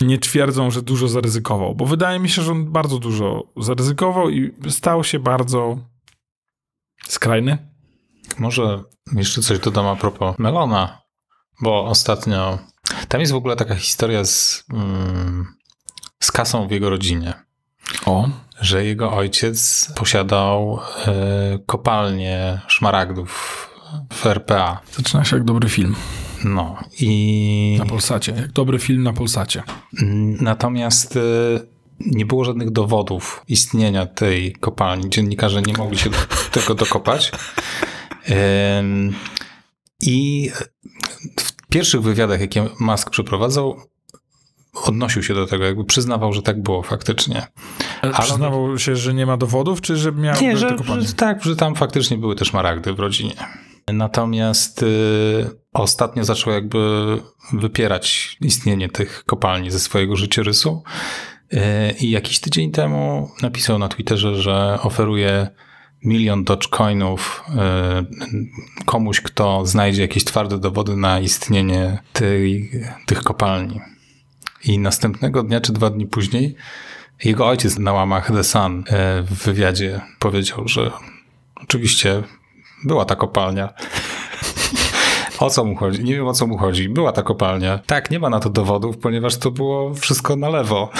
nie 0.00 0.18
twierdzą, 0.18 0.70
że 0.70 0.82
dużo 0.82 1.08
zaryzykował, 1.08 1.74
bo 1.74 1.86
wydaje 1.86 2.18
mi 2.18 2.28
się, 2.28 2.42
że 2.42 2.52
on 2.52 2.72
bardzo 2.72 2.98
dużo 2.98 3.52
zaryzykował 3.56 4.30
i 4.30 4.52
stał 4.68 5.04
się 5.04 5.18
bardzo 5.18 5.78
skrajny. 7.08 7.58
Może 8.38 8.82
jeszcze 9.12 9.42
coś 9.42 9.58
dodam 9.58 9.86
a 9.86 9.96
propos 9.96 10.38
Melona, 10.38 11.02
bo 11.60 11.84
ostatnio 11.84 12.58
tam 13.08 13.20
jest 13.20 13.32
w 13.32 13.36
ogóle 13.36 13.56
taka 13.56 13.74
historia 13.74 14.24
z, 14.24 14.64
mm, 14.72 15.46
z 16.22 16.32
kasą 16.32 16.68
w 16.68 16.70
jego 16.70 16.90
rodzinie. 16.90 17.34
O. 18.06 18.28
Że 18.60 18.84
jego 18.84 19.12
ojciec 19.12 19.88
posiadał 19.96 20.78
y, 21.54 21.58
kopalnię 21.66 22.60
szmaragdów 22.66 23.70
w 24.12 24.26
RPA. 24.26 24.80
Zaczyna 24.92 25.24
się 25.24 25.36
jak 25.36 25.44
dobry 25.44 25.68
film. 25.68 25.96
No 26.46 26.76
i... 27.00 27.76
Na 27.78 27.86
Polsacie, 27.86 28.32
jak 28.32 28.52
dobry 28.52 28.78
film 28.78 29.02
na 29.02 29.12
Polsacie. 29.12 29.62
Natomiast 30.40 31.16
y, 31.16 31.20
nie 32.00 32.26
było 32.26 32.44
żadnych 32.44 32.70
dowodów 32.70 33.44
istnienia 33.48 34.06
tej 34.06 34.52
kopalni. 34.52 35.10
Dziennikarze 35.10 35.62
nie 35.62 35.72
mogli 35.72 35.98
się 35.98 36.10
do 36.10 36.16
tego 36.60 36.74
dokopać. 36.74 37.32
I 40.00 40.50
w 41.40 41.66
pierwszych 41.68 42.02
wywiadach, 42.02 42.40
jakie 42.40 42.68
Musk 42.80 43.10
przeprowadzał, 43.10 43.80
odnosił 44.84 45.22
się 45.22 45.34
do 45.34 45.46
tego, 45.46 45.64
jakby 45.64 45.84
przyznawał, 45.84 46.32
że 46.32 46.42
tak 46.42 46.62
było 46.62 46.82
faktycznie. 46.82 47.46
Ale, 48.02 48.14
Ale 48.14 48.26
przyznawał 48.26 48.78
się, 48.78 48.96
że 48.96 49.14
nie 49.14 49.26
ma 49.26 49.36
dowodów, 49.36 49.80
czy 49.80 49.96
że 49.96 50.12
miał 50.12 50.40
Nie, 50.40 50.56
że, 50.56 50.76
że, 50.98 51.14
tak, 51.14 51.44
że 51.44 51.56
tam 51.56 51.74
faktycznie 51.74 52.18
były 52.18 52.36
też 52.36 52.52
maragdy 52.52 52.94
w 52.94 53.00
rodzinie. 53.00 53.34
Natomiast 53.92 54.82
y, 54.82 54.86
ostatnio 55.72 56.24
zaczął 56.24 56.52
jakby 56.52 56.78
wypierać 57.52 58.36
istnienie 58.40 58.88
tych 58.88 59.24
kopalni 59.24 59.70
ze 59.70 59.80
swojego 59.80 60.16
życiorysu. 60.16 60.82
Y, 61.52 61.58
I 62.00 62.10
jakiś 62.10 62.40
tydzień 62.40 62.72
temu 62.72 63.30
napisał 63.42 63.78
na 63.78 63.88
Twitterze, 63.88 64.42
że 64.42 64.78
oferuje 64.82 65.48
milion 66.04 66.44
Dogecoinów 66.44 67.44
y, 68.80 68.84
komuś, 68.84 69.20
kto 69.20 69.66
znajdzie 69.66 70.02
jakieś 70.02 70.24
twarde 70.24 70.58
dowody 70.58 70.96
na 70.96 71.20
istnienie 71.20 71.98
tej, 72.12 72.70
tych 73.06 73.22
kopalni. 73.22 73.80
I 74.64 74.78
następnego 74.78 75.42
dnia 75.42 75.60
czy 75.60 75.72
dwa 75.72 75.90
dni 75.90 76.06
później 76.06 76.54
jego 77.24 77.46
ojciec 77.46 77.78
na 77.78 77.92
łamach 77.92 78.26
The 78.32 78.44
Sun 78.44 78.84
w 79.22 79.44
wywiadzie 79.44 80.00
powiedział, 80.18 80.68
że 80.68 80.90
oczywiście 81.62 82.22
była 82.84 83.04
ta 83.04 83.16
kopalnia. 83.16 83.68
O 85.38 85.50
co 85.50 85.64
mu 85.64 85.76
chodzi? 85.76 86.04
Nie 86.04 86.14
wiem 86.14 86.26
o 86.26 86.32
co 86.32 86.46
mu 86.46 86.58
chodzi. 86.58 86.88
Była 86.88 87.12
ta 87.12 87.22
kopalnia. 87.22 87.78
Tak, 87.86 88.10
nie 88.10 88.18
ma 88.18 88.30
na 88.30 88.40
to 88.40 88.50
dowodów, 88.50 88.98
ponieważ 88.98 89.36
to 89.36 89.50
było 89.50 89.94
wszystko 89.94 90.36
na 90.36 90.48
lewo. 90.48 90.90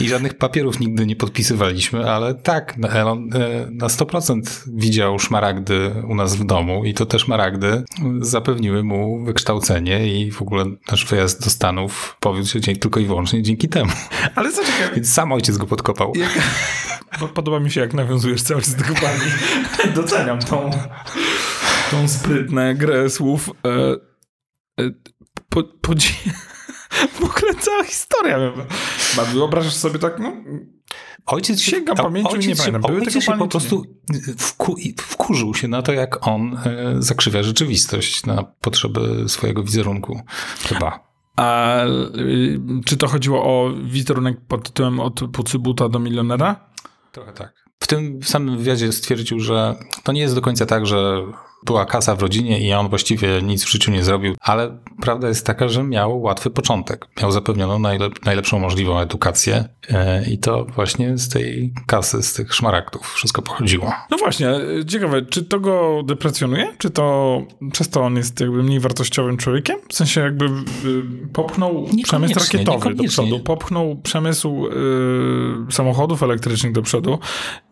I 0.00 0.08
żadnych 0.08 0.34
papierów 0.34 0.80
nigdy 0.80 1.06
nie 1.06 1.16
podpisywaliśmy, 1.16 2.10
ale 2.10 2.34
tak, 2.34 2.74
Elon 2.90 3.30
e, 3.34 3.68
na 3.70 3.86
100% 3.86 4.40
widział 4.74 5.18
szmaragdy 5.18 6.04
u 6.08 6.14
nas 6.14 6.36
w 6.36 6.44
domu 6.44 6.84
i 6.84 6.94
to 6.94 7.06
te 7.06 7.18
szmaragdy 7.18 7.84
zapewniły 8.20 8.84
mu 8.84 9.24
wykształcenie 9.24 10.08
i 10.08 10.30
w 10.32 10.42
ogóle 10.42 10.64
nasz 10.90 11.06
wyjazd 11.06 11.44
do 11.44 11.50
Stanów 11.50 12.16
powiódł 12.20 12.48
się 12.48 12.60
tylko 12.60 13.00
i 13.00 13.06
wyłącznie 13.06 13.42
dzięki 13.42 13.68
temu. 13.68 13.92
Ale 14.34 14.52
co 14.52 14.64
ciekawe... 14.64 14.94
Więc 14.94 15.12
sam 15.12 15.32
ojciec 15.32 15.56
go 15.56 15.66
podkopał. 15.66 16.12
Jak... 16.16 16.30
Podoba 17.34 17.60
mi 17.60 17.70
się, 17.70 17.80
jak 17.80 17.94
nawiązujesz 17.94 18.42
cały 18.42 18.62
czas 18.62 18.74
do 18.74 18.84
kopalni. 18.84 19.30
Doceniam 19.94 20.38
tą, 20.38 20.70
tą 21.90 22.08
sprytną 22.08 22.74
grę 22.74 23.10
słów. 23.10 23.50
E, 23.66 23.70
e, 24.84 24.90
po, 25.48 25.62
po, 25.62 25.94
w 27.12 27.24
ogóle 27.24 27.54
cała 27.60 27.84
historia. 27.84 28.38
Wyobrażasz 29.32 29.74
sobie 29.74 29.98
tak, 29.98 30.18
no... 30.18 30.32
Ojciec 31.26 31.60
sięgam 31.60 31.96
pamięcią 31.96 32.36
i 32.36 32.46
nie 32.46 32.56
pamiętam. 32.56 32.82
Były 32.82 32.98
ojciec 33.00 33.24
się 33.24 33.38
po 33.38 33.48
prostu 33.48 33.82
wku, 34.38 34.76
wkurzył 34.98 35.54
się 35.54 35.68
na 35.68 35.82
to, 35.82 35.92
jak 35.92 36.26
on 36.26 36.58
e, 36.64 36.94
zakrzywia 36.98 37.42
rzeczywistość 37.42 38.26
na 38.26 38.42
potrzeby 38.42 39.24
swojego 39.28 39.62
wizerunku. 39.62 40.20
Chyba. 40.68 41.06
A 41.36 41.84
y, 41.86 42.60
czy 42.84 42.96
to 42.96 43.08
chodziło 43.08 43.42
o 43.42 43.72
wizerunek 43.84 44.40
pod 44.48 44.66
tytułem 44.66 45.00
od 45.00 45.20
pucybuta 45.32 45.88
do 45.88 45.98
milionera? 45.98 46.70
Trochę 47.12 47.32
tak. 47.32 47.54
W 47.80 47.86
tym 47.86 48.22
samym 48.22 48.58
wywiadzie 48.58 48.92
stwierdził, 48.92 49.40
że 49.40 49.74
to 50.02 50.12
nie 50.12 50.20
jest 50.20 50.34
do 50.34 50.40
końca 50.40 50.66
tak, 50.66 50.86
że 50.86 51.22
była 51.64 51.86
kasa 51.86 52.16
w 52.16 52.22
rodzinie 52.22 52.60
i 52.60 52.72
on 52.72 52.88
właściwie 52.88 53.42
nic 53.42 53.64
w 53.64 53.70
życiu 53.70 53.90
nie 53.90 54.04
zrobił, 54.04 54.34
ale 54.40 54.78
prawda 55.00 55.28
jest 55.28 55.46
taka, 55.46 55.68
że 55.68 55.82
miał 55.82 56.22
łatwy 56.22 56.50
początek. 56.50 57.06
Miał 57.22 57.32
zapewnioną 57.32 57.78
najlep 57.78 58.24
najlepszą 58.24 58.58
możliwą 58.58 59.00
edukację 59.00 59.68
e, 59.90 60.30
i 60.30 60.38
to 60.38 60.64
właśnie 60.64 61.18
z 61.18 61.28
tej 61.28 61.72
kasy, 61.86 62.22
z 62.22 62.32
tych 62.32 62.54
szmaragdów 62.54 63.12
wszystko 63.14 63.42
pochodziło. 63.42 63.92
No 64.10 64.16
właśnie, 64.16 64.50
ciekawe, 64.88 65.22
czy 65.22 65.44
to 65.44 65.60
go 65.60 66.02
deprecjonuje? 66.04 66.72
Czy 66.78 66.90
to 66.90 67.42
przez 67.72 67.88
to 67.88 68.02
on 68.02 68.16
jest 68.16 68.40
jakby 68.40 68.62
mniej 68.62 68.80
wartościowym 68.80 69.36
człowiekiem? 69.36 69.76
W 69.88 69.94
sensie 69.94 70.20
jakby 70.20 70.44
y, 70.44 70.50
popchnął 71.32 71.86
przemysł 72.04 72.40
rakietowy 72.40 72.94
do 72.94 73.04
przodu, 73.04 73.40
popchnął 73.40 73.96
przemysł 74.02 74.66
samochodów 75.70 76.22
elektrycznych 76.22 76.72
do 76.72 76.82
przodu 76.82 77.18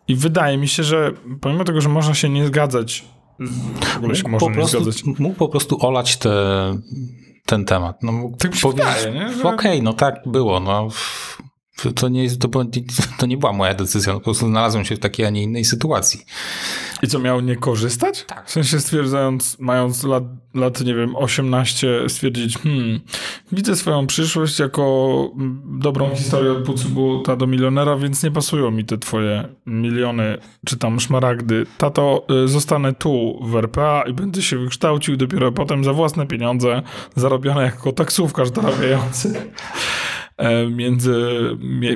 i 0.07 0.15
wydaje 0.15 0.57
mi 0.57 0.67
się, 0.67 0.83
że 0.83 1.11
pomimo 1.41 1.63
tego, 1.63 1.81
że 1.81 1.89
można 1.89 2.13
się 2.13 2.29
nie 2.29 2.47
zgadzać 2.47 3.05
w 3.39 3.97
ogóle 3.97 4.15
się 4.15 4.27
mógł, 4.29 4.45
po 4.45 4.51
prostu, 4.51 4.79
mógł 5.19 5.35
po 5.35 5.47
prostu 5.47 5.85
olać 5.85 6.17
te, 6.17 6.31
ten 7.45 7.65
temat. 7.65 8.03
No, 8.03 8.11
mógł 8.11 8.37
tak 8.37 8.51
powiedzieć, 8.61 8.85
wydaje, 8.85 9.29
Że... 9.33 9.39
Okej, 9.39 9.53
okay, 9.53 9.81
no 9.81 9.93
tak 9.93 10.21
było. 10.25 10.59
No. 10.59 10.87
To 11.95 12.07
nie, 12.09 12.23
jest, 12.23 12.41
to, 12.41 12.49
to 13.19 13.25
nie 13.25 13.37
była 13.37 13.53
moja 13.53 13.73
decyzja, 13.73 14.13
po 14.13 14.19
prostu 14.19 14.47
znalazłem 14.47 14.85
się 14.85 14.95
w 14.95 14.99
takiej, 14.99 15.25
a 15.25 15.29
nie 15.29 15.43
innej 15.43 15.65
sytuacji. 15.65 16.25
I 17.03 17.07
co, 17.07 17.19
miał 17.19 17.41
nie 17.41 17.55
korzystać? 17.55 18.23
Tak. 18.23 18.47
W 18.47 18.51
sensie 18.51 18.79
stwierdzając, 18.79 19.59
mając 19.59 20.03
lat, 20.03 20.23
lat, 20.53 20.81
nie 20.81 20.95
wiem, 20.95 21.15
18, 21.15 22.09
stwierdzić, 22.09 22.57
hmm, 22.57 22.99
widzę 23.51 23.75
swoją 23.75 24.07
przyszłość 24.07 24.59
jako 24.59 25.31
dobrą 25.65 26.15
historię 26.15 26.51
od 26.51 26.65
Pucubuta 26.65 27.35
do 27.35 27.47
milionera, 27.47 27.95
więc 27.97 28.23
nie 28.23 28.31
pasują 28.31 28.71
mi 28.71 28.85
te 28.85 28.97
twoje 28.97 29.47
miliony, 29.65 30.37
czy 30.65 30.77
tam 30.77 30.99
szmaragdy. 30.99 31.65
Tato, 31.77 32.25
y, 32.45 32.47
zostanę 32.47 32.93
tu 32.93 33.39
w 33.41 33.55
RPA 33.55 34.03
i 34.07 34.13
będę 34.13 34.41
się 34.41 34.57
wykształcił 34.57 35.17
dopiero 35.17 35.51
potem 35.51 35.83
za 35.83 35.93
własne 35.93 36.27
pieniądze, 36.27 36.81
zarobione 37.15 37.63
jako 37.63 37.91
taksówkarz 37.91 38.51
dorabiający. 38.51 39.33
E, 40.37 40.69
między, 40.69 41.15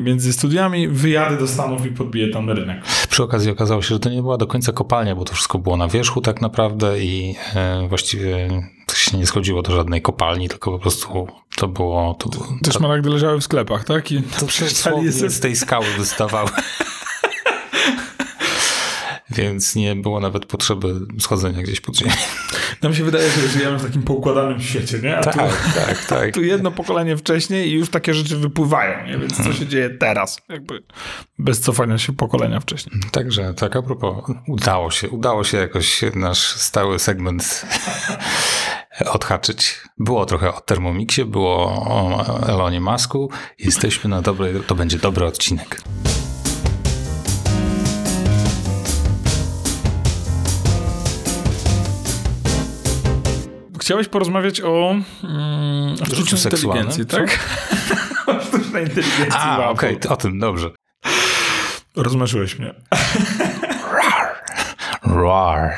między 0.02 0.34
studiami, 0.34 0.88
wyjadę 0.88 1.38
do 1.38 1.48
Stanów 1.48 1.86
i 1.86 1.92
podbiję 1.92 2.30
tam 2.30 2.50
rynek. 2.50 2.84
Przy 3.10 3.24
okazji 3.24 3.52
okazało 3.52 3.82
się, 3.82 3.88
że 3.88 4.00
to 4.00 4.10
nie 4.10 4.22
była 4.22 4.38
do 4.38 4.48
końca 4.48 4.72
kopalnia, 4.72 5.16
bo 5.16 5.26
to 5.26 5.34
wszystko 5.34 5.60
było 5.60 5.78
na 5.78 5.88
wierzchu 5.88 6.22
tak 6.22 6.42
naprawdę 6.42 7.00
i 7.00 7.36
e, 7.56 7.88
właściwie 7.88 8.50
to 8.86 8.96
się 8.96 9.18
nie 9.18 9.26
schodziło 9.26 9.62
do 9.62 9.76
żadnej 9.76 10.02
kopalni, 10.02 10.50
tylko 10.50 10.72
po 10.72 10.80
prostu 10.80 11.28
to 11.56 11.68
było... 11.68 12.14
To, 12.20 12.30
to, 12.30 12.40
Te 12.64 12.72
szmaragdy 12.72 13.10
leżały 13.10 13.40
w 13.40 13.44
sklepach, 13.44 13.84
tak? 13.84 14.12
I 14.12 14.22
to 14.22 14.46
przecież 14.48 14.74
z 15.12 15.40
tej 15.40 15.56
skały 15.56 15.86
wystawały. 15.98 16.50
Więc 19.32 19.76
nie 19.76 19.96
było 19.96 20.20
nawet 20.20 20.46
potrzeby 20.46 20.96
schodzenia 21.20 21.62
gdzieś 21.62 21.82
pod 21.82 21.98
ziemię. 21.98 22.12
Nam 22.84 22.94
się 22.96 23.04
wydaje, 23.04 23.30
że 23.30 23.48
żyjemy 23.48 23.78
w 23.78 23.84
takim 23.86 24.04
poukładanym 24.04 24.62
świecie, 24.62 25.00
nie? 25.00 25.18
A 25.18 25.22
tak, 25.22 25.34
tu, 25.34 25.40
tak, 25.76 26.06
tak. 26.20 26.34
Tu 26.34 26.44
jedno 26.44 26.72
pokolenie 26.72 27.18
wcześniej 27.18 27.70
i 27.70 27.72
już 27.72 27.90
takie 27.90 28.14
rzeczy 28.14 28.38
wypływają, 28.38 29.08
nie? 29.08 29.18
Więc 29.18 29.44
co 29.44 29.54
się 29.54 29.68
dzieje 29.68 29.90
teraz? 29.90 30.42
Jakby 30.50 30.84
bez 31.40 31.60
cofania 31.60 31.98
się 31.98 32.14
pokolenia 32.14 32.60
wcześniej. 32.60 33.02
Także, 33.12 33.54
tak 33.54 33.76
a 33.76 33.82
propos, 33.82 34.16
udało 34.48 34.92
się, 34.92 35.10
udało 35.10 35.44
się 35.44 35.58
jakoś 35.58 36.02
nasz 36.16 36.40
stały 36.40 37.00
segment 37.00 37.66
odhaczyć. 39.14 39.78
Było 39.98 40.26
trochę 40.26 40.56
o 40.56 40.62
Thermomixie, 40.62 41.26
było 41.26 41.58
o 41.88 42.26
Elonie 42.48 42.82
Masku. 42.82 43.32
Jesteśmy 43.60 44.10
na 44.10 44.22
dobrej, 44.22 44.54
to 44.68 44.76
będzie 44.76 44.98
dobry 44.98 45.26
odcinek. 45.26 45.82
Chciałeś 53.90 54.08
porozmawiać 54.08 54.62
o, 54.62 54.96
mm, 55.24 55.98
sztucznej 55.98 56.42
inteligencji, 56.44 57.06
tak? 57.06 57.40
o 58.28 58.42
sztucznej 58.46 58.84
inteligencji. 58.84 59.40
A, 59.40 59.70
okej, 59.70 59.98
okay, 59.98 60.12
o 60.12 60.16
tym, 60.16 60.40
dobrze. 60.40 60.72
Rozmarzyłeś 61.96 62.60
mnie. 62.60 62.74
Roar. 65.16 65.72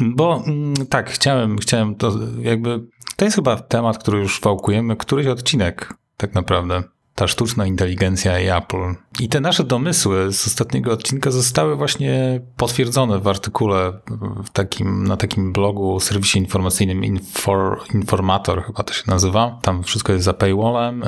Bo 0.00 0.42
mm, 0.46 0.86
tak, 0.86 1.10
chciałem, 1.10 1.58
chciałem 1.58 1.94
to 1.94 2.12
jakby. 2.42 2.80
To 3.16 3.24
jest 3.24 3.36
chyba 3.36 3.56
temat, 3.56 3.98
który 3.98 4.18
już 4.18 4.40
wałkujemy, 4.40 4.96
któryś 4.96 5.26
odcinek, 5.26 5.94
tak 6.16 6.34
naprawdę. 6.34 6.82
Ta 7.20 7.28
sztuczna 7.28 7.66
inteligencja 7.66 8.40
i 8.40 8.48
Apple. 8.48 8.94
I 9.20 9.28
te 9.28 9.40
nasze 9.40 9.64
domysły 9.64 10.32
z 10.32 10.46
ostatniego 10.46 10.92
odcinka 10.92 11.30
zostały 11.30 11.76
właśnie 11.76 12.40
potwierdzone 12.56 13.18
w 13.18 13.28
artykule 13.28 13.92
w 14.44 14.50
takim, 14.50 15.06
na 15.06 15.16
takim 15.16 15.52
blogu, 15.52 16.00
serwisie 16.00 16.38
informacyjnym 16.38 17.04
Infor, 17.04 17.80
Informator, 17.94 18.64
chyba 18.64 18.82
to 18.82 18.92
się 18.92 19.02
nazywa. 19.06 19.58
Tam 19.62 19.82
wszystko 19.82 20.12
jest 20.12 20.24
za 20.24 20.34
paywallem. 20.34 21.04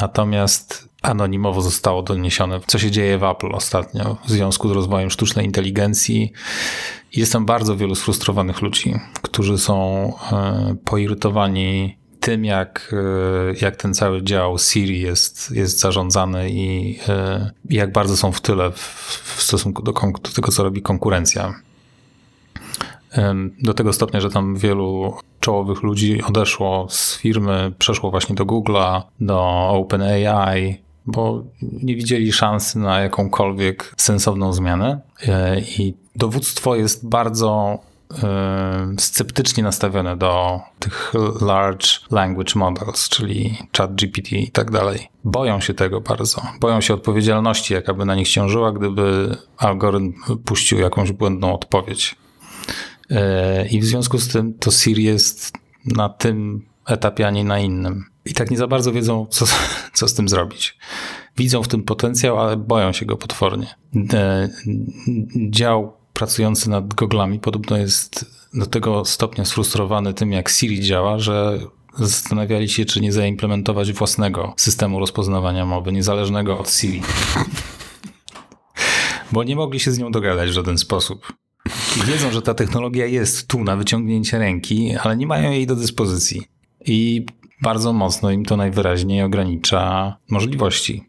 Natomiast 0.00 0.88
anonimowo 1.02 1.62
zostało 1.62 2.02
doniesione, 2.02 2.60
co 2.66 2.78
się 2.78 2.90
dzieje 2.90 3.18
w 3.18 3.24
Apple 3.24 3.54
ostatnio 3.54 4.16
w 4.24 4.30
związku 4.30 4.68
z 4.68 4.72
rozwojem 4.72 5.10
sztucznej 5.10 5.46
inteligencji. 5.46 6.32
Jest 7.12 7.32
tam 7.32 7.46
bardzo 7.46 7.76
wielu 7.76 7.94
sfrustrowanych 7.94 8.62
ludzi, 8.62 8.94
którzy 9.22 9.58
są 9.58 10.06
e, 10.32 10.76
poirytowani 10.84 11.99
tym, 12.20 12.44
jak, 12.44 12.94
e, 12.94 13.54
jak 13.60 13.76
ten 13.76 13.94
cały 13.94 14.22
dział 14.22 14.58
Siri 14.58 15.00
jest, 15.00 15.50
jest 15.50 15.80
zarządzany 15.80 16.50
i 16.50 16.98
e, 17.08 17.50
jak 17.70 17.92
bardzo 17.92 18.16
są 18.16 18.32
w 18.32 18.40
tyle 18.40 18.70
w, 18.70 18.76
w 19.36 19.42
stosunku 19.42 19.82
do, 19.82 19.92
do 19.92 20.30
tego, 20.34 20.52
co 20.52 20.62
robi 20.62 20.82
konkurencja. 20.82 21.54
Do 23.62 23.74
tego 23.74 23.92
stopnia, 23.92 24.20
że 24.20 24.30
tam 24.30 24.56
wielu 24.56 25.14
czołowych 25.40 25.82
ludzi 25.82 26.22
odeszło 26.22 26.86
z 26.90 27.16
firmy, 27.18 27.72
przeszło 27.78 28.10
właśnie 28.10 28.34
do 28.34 28.44
Google'a, 28.44 29.02
do 29.20 29.68
OpenAI, 29.68 30.76
bo 31.06 31.44
nie 31.60 31.96
widzieli 31.96 32.32
szansy 32.32 32.78
na 32.78 33.00
jakąkolwiek 33.00 33.94
sensowną 33.96 34.52
zmianę. 34.52 35.00
E, 35.28 35.60
I 35.60 35.94
dowództwo 36.16 36.76
jest 36.76 37.08
bardzo 37.08 37.78
sceptycznie 38.98 39.62
nastawione 39.62 40.16
do 40.16 40.60
tych 40.78 41.12
large 41.40 41.86
language 42.10 42.52
models, 42.56 43.08
czyli 43.08 43.58
chat 43.76 43.94
GPT 43.94 44.36
i 44.36 44.50
tak 44.50 44.70
dalej. 44.70 45.08
Boją 45.24 45.60
się 45.60 45.74
tego 45.74 46.00
bardzo. 46.00 46.42
Boją 46.60 46.80
się 46.80 46.94
odpowiedzialności, 46.94 47.74
jaka 47.74 47.94
by 47.94 48.04
na 48.04 48.14
nich 48.14 48.28
ciążyła, 48.28 48.72
gdyby 48.72 49.36
algorytm 49.56 50.12
puścił 50.44 50.78
jakąś 50.78 51.12
błędną 51.12 51.54
odpowiedź. 51.54 52.16
E, 53.10 53.68
I 53.68 53.80
w 53.80 53.84
związku 53.84 54.18
z 54.18 54.28
tym 54.28 54.54
to 54.54 54.70
Siri 54.70 55.04
jest 55.04 55.52
na 55.84 56.08
tym 56.08 56.66
etapie, 56.86 57.26
a 57.26 57.30
nie 57.30 57.44
na 57.44 57.58
innym. 57.58 58.04
I 58.24 58.34
tak 58.34 58.50
nie 58.50 58.56
za 58.56 58.66
bardzo 58.66 58.92
wiedzą, 58.92 59.26
co, 59.30 59.46
co 59.92 60.08
z 60.08 60.14
tym 60.14 60.28
zrobić. 60.28 60.78
Widzą 61.36 61.62
w 61.62 61.68
tym 61.68 61.82
potencjał, 61.82 62.40
ale 62.40 62.56
boją 62.56 62.92
się 62.92 63.06
go 63.06 63.16
potwornie. 63.16 63.66
Dział 65.50 65.99
pracujący 66.20 66.70
nad 66.70 66.94
goglami 66.94 67.38
podobno 67.38 67.76
jest 67.76 68.26
do 68.54 68.66
tego 68.66 69.04
stopnia 69.04 69.44
sfrustrowany 69.44 70.14
tym, 70.14 70.32
jak 70.32 70.48
Siri 70.48 70.80
działa, 70.80 71.18
że 71.18 71.58
zastanawiali 71.98 72.68
się, 72.68 72.84
czy 72.84 73.00
nie 73.00 73.12
zaimplementować 73.12 73.92
własnego 73.92 74.54
systemu 74.56 74.98
rozpoznawania 74.98 75.66
mowy, 75.66 75.92
niezależnego 75.92 76.58
od 76.58 76.70
Siri. 76.70 77.02
Bo 79.32 79.44
nie 79.44 79.56
mogli 79.56 79.80
się 79.80 79.92
z 79.92 79.98
nią 79.98 80.10
dogadać 80.10 80.50
w 80.50 80.52
żaden 80.52 80.78
sposób. 80.78 81.32
I 81.96 82.06
wiedzą, 82.06 82.32
że 82.32 82.42
ta 82.42 82.54
technologia 82.54 83.06
jest 83.06 83.48
tu 83.48 83.64
na 83.64 83.76
wyciągnięcie 83.76 84.38
ręki, 84.38 84.96
ale 85.02 85.16
nie 85.16 85.26
mają 85.26 85.50
jej 85.50 85.66
do 85.66 85.76
dyspozycji. 85.76 86.42
I 86.86 87.26
bardzo 87.62 87.92
mocno 87.92 88.30
im 88.30 88.44
to 88.44 88.56
najwyraźniej 88.56 89.22
ogranicza 89.22 90.16
możliwości. 90.30 91.04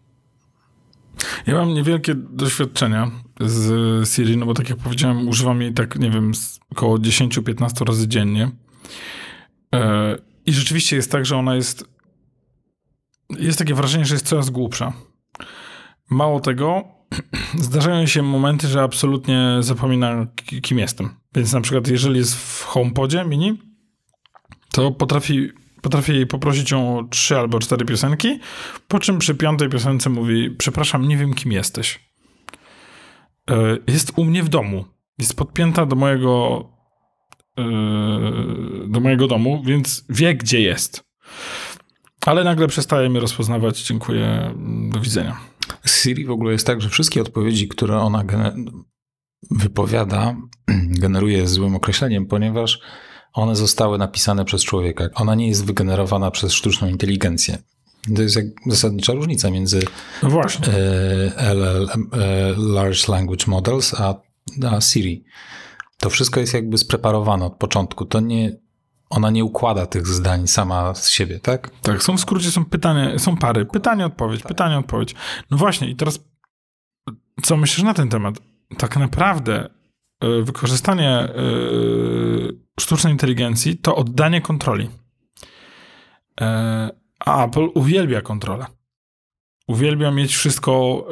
Ja 1.48 1.56
mam 1.56 1.74
niewielkie 1.74 2.16
doświadczenia 2.16 3.12
z 3.46 4.10
Siri, 4.10 4.38
no 4.38 4.46
bo 4.46 4.54
tak 4.54 4.70
jak 4.70 4.78
powiedziałem, 4.78 5.28
używam 5.28 5.62
jej 5.62 5.74
tak, 5.74 6.00
nie 6.00 6.10
wiem, 6.10 6.32
około 6.72 6.98
10-15 6.98 7.86
razy 7.86 8.08
dziennie. 8.08 8.52
E, 9.76 10.18
I 10.46 10.54
rzeczywiście 10.54 10.96
jest 10.96 11.12
tak, 11.12 11.26
że 11.26 11.38
ona 11.38 11.56
jest. 11.56 11.86
Jest 13.40 13.60
takie 13.60 13.74
wrażenie, 13.74 14.06
że 14.06 14.16
jest 14.16 14.28
coraz 14.28 14.50
głupsza. 14.50 14.94
Mało 16.10 16.40
tego, 16.40 16.84
zdarzają 17.68 18.06
się 18.06 18.22
momenty, 18.22 18.68
że 18.68 18.82
absolutnie 18.82 19.58
zapomina, 19.60 20.28
kim 20.62 20.80
jestem. 20.80 21.10
Więc 21.36 21.54
na 21.54 21.62
przykład, 21.62 21.88
jeżeli 21.88 22.18
jest 22.18 22.36
w 22.36 22.64
HomePodzie 22.64 23.26
mini, 23.26 23.62
to 24.72 24.92
potrafi 24.92 25.50
Potrafię 25.82 26.14
jej 26.14 26.28
poprosić 26.28 26.74
o 26.74 27.08
trzy 27.10 27.38
albo 27.38 27.60
cztery 27.60 27.86
piosenki, 27.86 28.40
po 28.88 29.00
czym 29.00 29.20
przy 29.20 29.36
piątej 29.36 29.70
piosence 29.70 30.10
mówi: 30.10 30.52
Przepraszam, 30.58 31.08
nie 31.08 31.18
wiem, 31.18 31.34
kim 31.34 31.52
jesteś. 31.52 32.11
E, 33.50 33.78
jest 33.88 34.12
u 34.16 34.26
mnie 34.26 34.44
w 34.44 34.50
domu. 34.50 34.86
Jest 35.18 35.36
podpięta 35.36 35.86
do 35.86 35.96
mojego 35.96 36.66
e, 37.58 37.64
do 38.88 39.00
mojego 39.00 39.28
domu, 39.28 39.64
więc 39.66 40.06
wie, 40.10 40.36
gdzie 40.36 40.62
jest. 40.62 41.04
Ale 42.26 42.44
nagle 42.44 42.68
przestaje 42.68 43.10
mnie 43.10 43.20
rozpoznawać. 43.20 43.82
Dziękuję. 43.82 44.56
Do 44.92 45.00
widzenia. 45.00 45.38
Siri 45.86 46.26
w 46.26 46.32
ogóle 46.32 46.52
jest 46.52 46.68
tak, 46.68 46.82
że 46.82 46.90
wszystkie 46.90 47.22
odpowiedzi, 47.22 47.68
które 47.68 47.98
ona 47.98 48.24
wypowiada, 49.52 50.36
generuje 51.04 51.48
złym 51.48 51.76
określeniem, 51.76 52.26
ponieważ 52.26 52.80
one 53.34 53.56
zostały 53.56 53.98
napisane 53.98 54.46
przez 54.46 54.64
człowieka. 54.64 55.08
Ona 55.16 55.36
nie 55.36 55.48
jest 55.48 55.66
wygenerowana 55.66 56.32
przez 56.32 56.54
sztuczną 56.54 56.88
inteligencję. 56.88 57.58
To 58.16 58.22
jest 58.22 58.36
jak 58.36 58.46
zasadnicza 58.68 59.14
różnica 59.14 59.50
między 59.50 59.86
no 60.24 60.30
właśnie. 60.30 60.68
LL, 61.38 61.90
e, 61.90 62.18
e, 62.18 62.56
Large 62.58 63.08
Language 63.08 63.46
Models, 63.48 63.94
a, 63.94 64.16
a 64.72 64.82
Siri. 64.82 65.24
To 65.98 66.10
wszystko 66.10 66.40
jest 66.40 66.54
jakby 66.54 66.78
spreparowane 66.78 67.46
od 67.46 67.56
początku. 67.56 68.06
To 68.06 68.20
nie, 68.20 68.58
ona 69.10 69.30
nie 69.30 69.46
układa 69.46 69.86
tych 69.86 70.08
zdań 70.08 70.48
sama 70.48 70.96
z 70.96 71.10
siebie, 71.10 71.40
tak? 71.40 71.70
Tak, 71.82 72.04
są 72.04 72.18
w 72.18 72.22
skrócie, 72.22 72.52
są 72.52 72.66
pytania, 72.66 73.20
są 73.20 73.38
pary. 73.38 73.66
Pytanie, 73.66 74.06
odpowiedź, 74.06 74.42
tak. 74.42 74.48
pytanie, 74.48 74.78
odpowiedź. 74.78 75.16
No 75.52 75.58
właśnie, 75.58 75.90
i 75.90 75.96
teraz 75.96 76.20
co 77.44 77.58
myślisz 77.58 77.84
na 77.84 77.94
ten 77.94 78.10
temat? 78.10 78.36
Tak 78.78 78.98
naprawdę 78.98 79.70
E, 80.22 80.42
wykorzystanie 80.42 81.10
e, 81.10 81.34
sztucznej 82.80 83.14
inteligencji 83.14 83.78
to 83.78 83.96
oddanie 83.96 84.42
kontroli. 84.42 84.90
E, 86.42 86.90
a 87.26 87.46
Apple 87.46 87.70
uwielbia 87.76 88.22
kontrolę. 88.22 88.66
Uwielbia 89.68 90.12
mieć 90.12 90.36
wszystko 90.36 91.06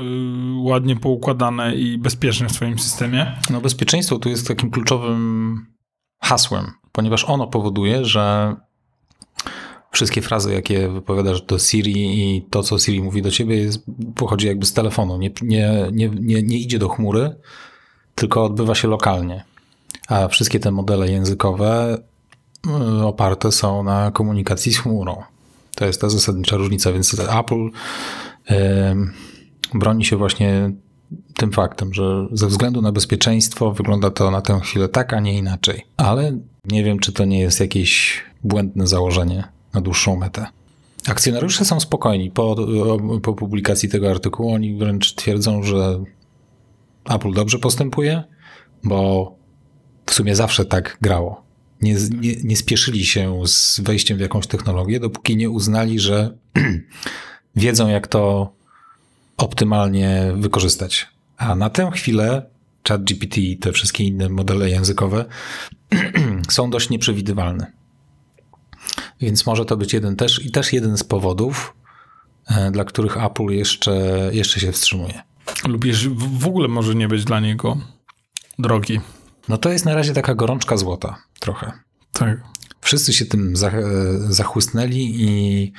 ładnie 0.61 0.95
poukładane 0.95 1.75
i 1.75 1.97
bezpieczne 1.97 2.49
w 2.49 2.51
swoim 2.51 2.79
systemie. 2.79 3.35
No, 3.49 3.61
bezpieczeństwo 3.61 4.19
tu 4.19 4.29
jest 4.29 4.47
takim 4.47 4.71
kluczowym 4.71 5.65
hasłem, 6.21 6.71
ponieważ 6.91 7.25
ono 7.25 7.47
powoduje, 7.47 8.05
że 8.05 8.55
wszystkie 9.91 10.21
frazy, 10.21 10.53
jakie 10.53 10.89
wypowiadasz 10.89 11.41
do 11.41 11.59
Siri 11.59 12.35
i 12.35 12.41
to, 12.41 12.63
co 12.63 12.79
Siri 12.79 13.01
mówi 13.01 13.21
do 13.21 13.31
ciebie, 13.31 13.57
jest, 13.57 13.83
pochodzi 14.15 14.47
jakby 14.47 14.65
z 14.65 14.73
telefonu. 14.73 15.17
Nie, 15.17 15.31
nie, 15.41 15.87
nie, 15.91 16.09
nie, 16.09 16.43
nie 16.43 16.57
idzie 16.57 16.79
do 16.79 16.89
chmury, 16.89 17.35
tylko 18.15 18.43
odbywa 18.43 18.75
się 18.75 18.87
lokalnie. 18.87 19.43
A 20.07 20.27
wszystkie 20.27 20.59
te 20.59 20.71
modele 20.71 21.11
językowe 21.11 21.97
y, 22.67 23.05
oparte 23.05 23.51
są 23.51 23.83
na 23.83 24.11
komunikacji 24.11 24.73
z 24.73 24.79
chmurą. 24.79 25.23
To 25.79 25.85
jest 25.85 26.01
ta 26.01 26.09
zasadnicza 26.09 26.57
różnica, 26.57 26.93
więc 26.93 27.19
Apple 27.19 27.69
broni 29.73 30.05
się 30.05 30.17
właśnie 30.17 30.71
tym 31.35 31.51
faktem, 31.51 31.93
że 31.93 32.27
ze 32.31 32.47
względu 32.47 32.81
na 32.81 32.91
bezpieczeństwo 32.91 33.71
wygląda 33.71 34.11
to 34.11 34.31
na 34.31 34.41
tę 34.41 34.59
chwilę 34.63 34.89
tak, 34.89 35.13
a 35.13 35.19
nie 35.19 35.37
inaczej. 35.37 35.85
Ale 35.97 36.37
nie 36.65 36.83
wiem, 36.83 36.99
czy 36.99 37.13
to 37.13 37.25
nie 37.25 37.39
jest 37.39 37.59
jakieś 37.59 38.21
błędne 38.43 38.87
założenie 38.87 39.43
na 39.73 39.81
dłuższą 39.81 40.15
metę. 40.15 40.45
Akcjonariusze 41.07 41.65
są 41.65 41.79
spokojni. 41.79 42.31
Po, 42.31 42.55
po 43.23 43.33
publikacji 43.33 43.89
tego 43.89 44.09
artykułu 44.09 44.53
oni 44.53 44.77
wręcz 44.77 45.15
twierdzą, 45.15 45.63
że 45.63 46.03
Apple 47.09 47.33
dobrze 47.33 47.59
postępuje, 47.59 48.23
bo 48.83 49.31
w 50.05 50.13
sumie 50.13 50.35
zawsze 50.35 50.65
tak 50.65 50.97
grało. 51.01 51.48
Nie, 51.81 51.93
nie, 51.93 52.35
nie 52.43 52.57
spieszyli 52.57 53.05
się 53.05 53.41
z 53.47 53.79
wejściem 53.79 54.17
w 54.17 54.21
jakąś 54.21 54.47
technologię, 54.47 54.99
dopóki 54.99 55.37
nie 55.37 55.49
uznali, 55.49 55.99
że 55.99 56.37
wiedzą, 57.55 57.87
jak 57.87 58.07
to 58.07 58.53
optymalnie 59.37 60.33
wykorzystać. 60.35 61.07
A 61.37 61.55
na 61.55 61.69
tę 61.69 61.91
chwilę 61.93 62.45
ChatGPT 62.87 63.37
i 63.37 63.57
te 63.57 63.71
wszystkie 63.71 64.03
inne 64.03 64.29
modele 64.29 64.69
językowe 64.69 65.25
są 66.49 66.69
dość 66.69 66.89
nieprzewidywalne. 66.89 67.71
Więc 69.21 69.45
może 69.45 69.65
to 69.65 69.77
być 69.77 69.93
jeden 69.93 70.15
też 70.15 70.45
i 70.45 70.51
też 70.51 70.73
jeden 70.73 70.97
z 70.97 71.03
powodów, 71.03 71.73
e, 72.47 72.71
dla 72.71 72.83
których 72.83 73.17
Apple 73.17 73.43
jeszcze, 73.43 74.29
jeszcze 74.33 74.59
się 74.59 74.71
wstrzymuje 74.71 75.29
lub 75.67 75.85
w 76.39 76.47
ogóle 76.47 76.67
może 76.67 76.95
nie 76.95 77.07
być 77.07 77.23
dla 77.23 77.39
niego 77.39 77.77
drogi. 78.59 78.99
No 79.49 79.57
to 79.57 79.69
jest 79.69 79.85
na 79.85 79.95
razie 79.95 80.13
taka 80.13 80.35
gorączka 80.35 80.77
złota 80.77 81.15
trochę. 81.39 81.71
Tak. 82.13 82.43
Wszyscy 82.81 83.13
się 83.13 83.25
tym 83.25 83.55
za, 83.55 83.71
zachłysnęli 84.29 85.15
i 85.17 85.73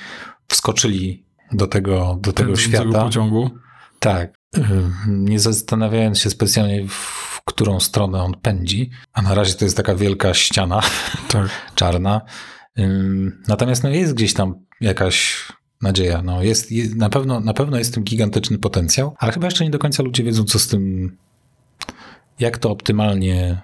wskoczyli 0.48 1.24
do 1.52 1.66
tego, 1.66 2.18
do 2.20 2.32
tego 2.32 2.56
świata. 2.56 3.04
pociągu. 3.04 3.50
Tak. 3.98 4.34
Nie 5.06 5.40
zastanawiając 5.40 6.18
się 6.18 6.30
specjalnie, 6.30 6.88
w 6.88 7.40
którą 7.44 7.80
stronę 7.80 8.22
on 8.22 8.34
pędzi, 8.42 8.90
a 9.12 9.22
na 9.22 9.34
razie 9.34 9.54
to 9.54 9.64
jest 9.64 9.76
taka 9.76 9.94
wielka 9.94 10.34
ściana 10.34 10.80
tak. 11.32 11.48
czarna. 11.74 12.20
Natomiast 13.48 13.82
no 13.82 13.88
jest 13.88 14.14
gdzieś 14.14 14.34
tam 14.34 14.54
jakaś 14.80 15.46
nadzieja. 15.82 16.22
No 16.22 16.42
jest, 16.42 16.72
jest, 16.72 16.94
na, 16.94 17.10
pewno, 17.10 17.40
na 17.40 17.54
pewno 17.54 17.78
jest 17.78 17.94
tym 17.94 18.04
gigantyczny 18.04 18.58
potencjał, 18.58 19.14
ale 19.18 19.32
chyba 19.32 19.46
jeszcze 19.46 19.64
nie 19.64 19.70
do 19.70 19.78
końca 19.78 20.02
ludzie 20.02 20.24
wiedzą, 20.24 20.44
co 20.44 20.58
z 20.58 20.68
tym, 20.68 21.16
jak 22.40 22.58
to 22.58 22.70
optymalnie 22.70 23.60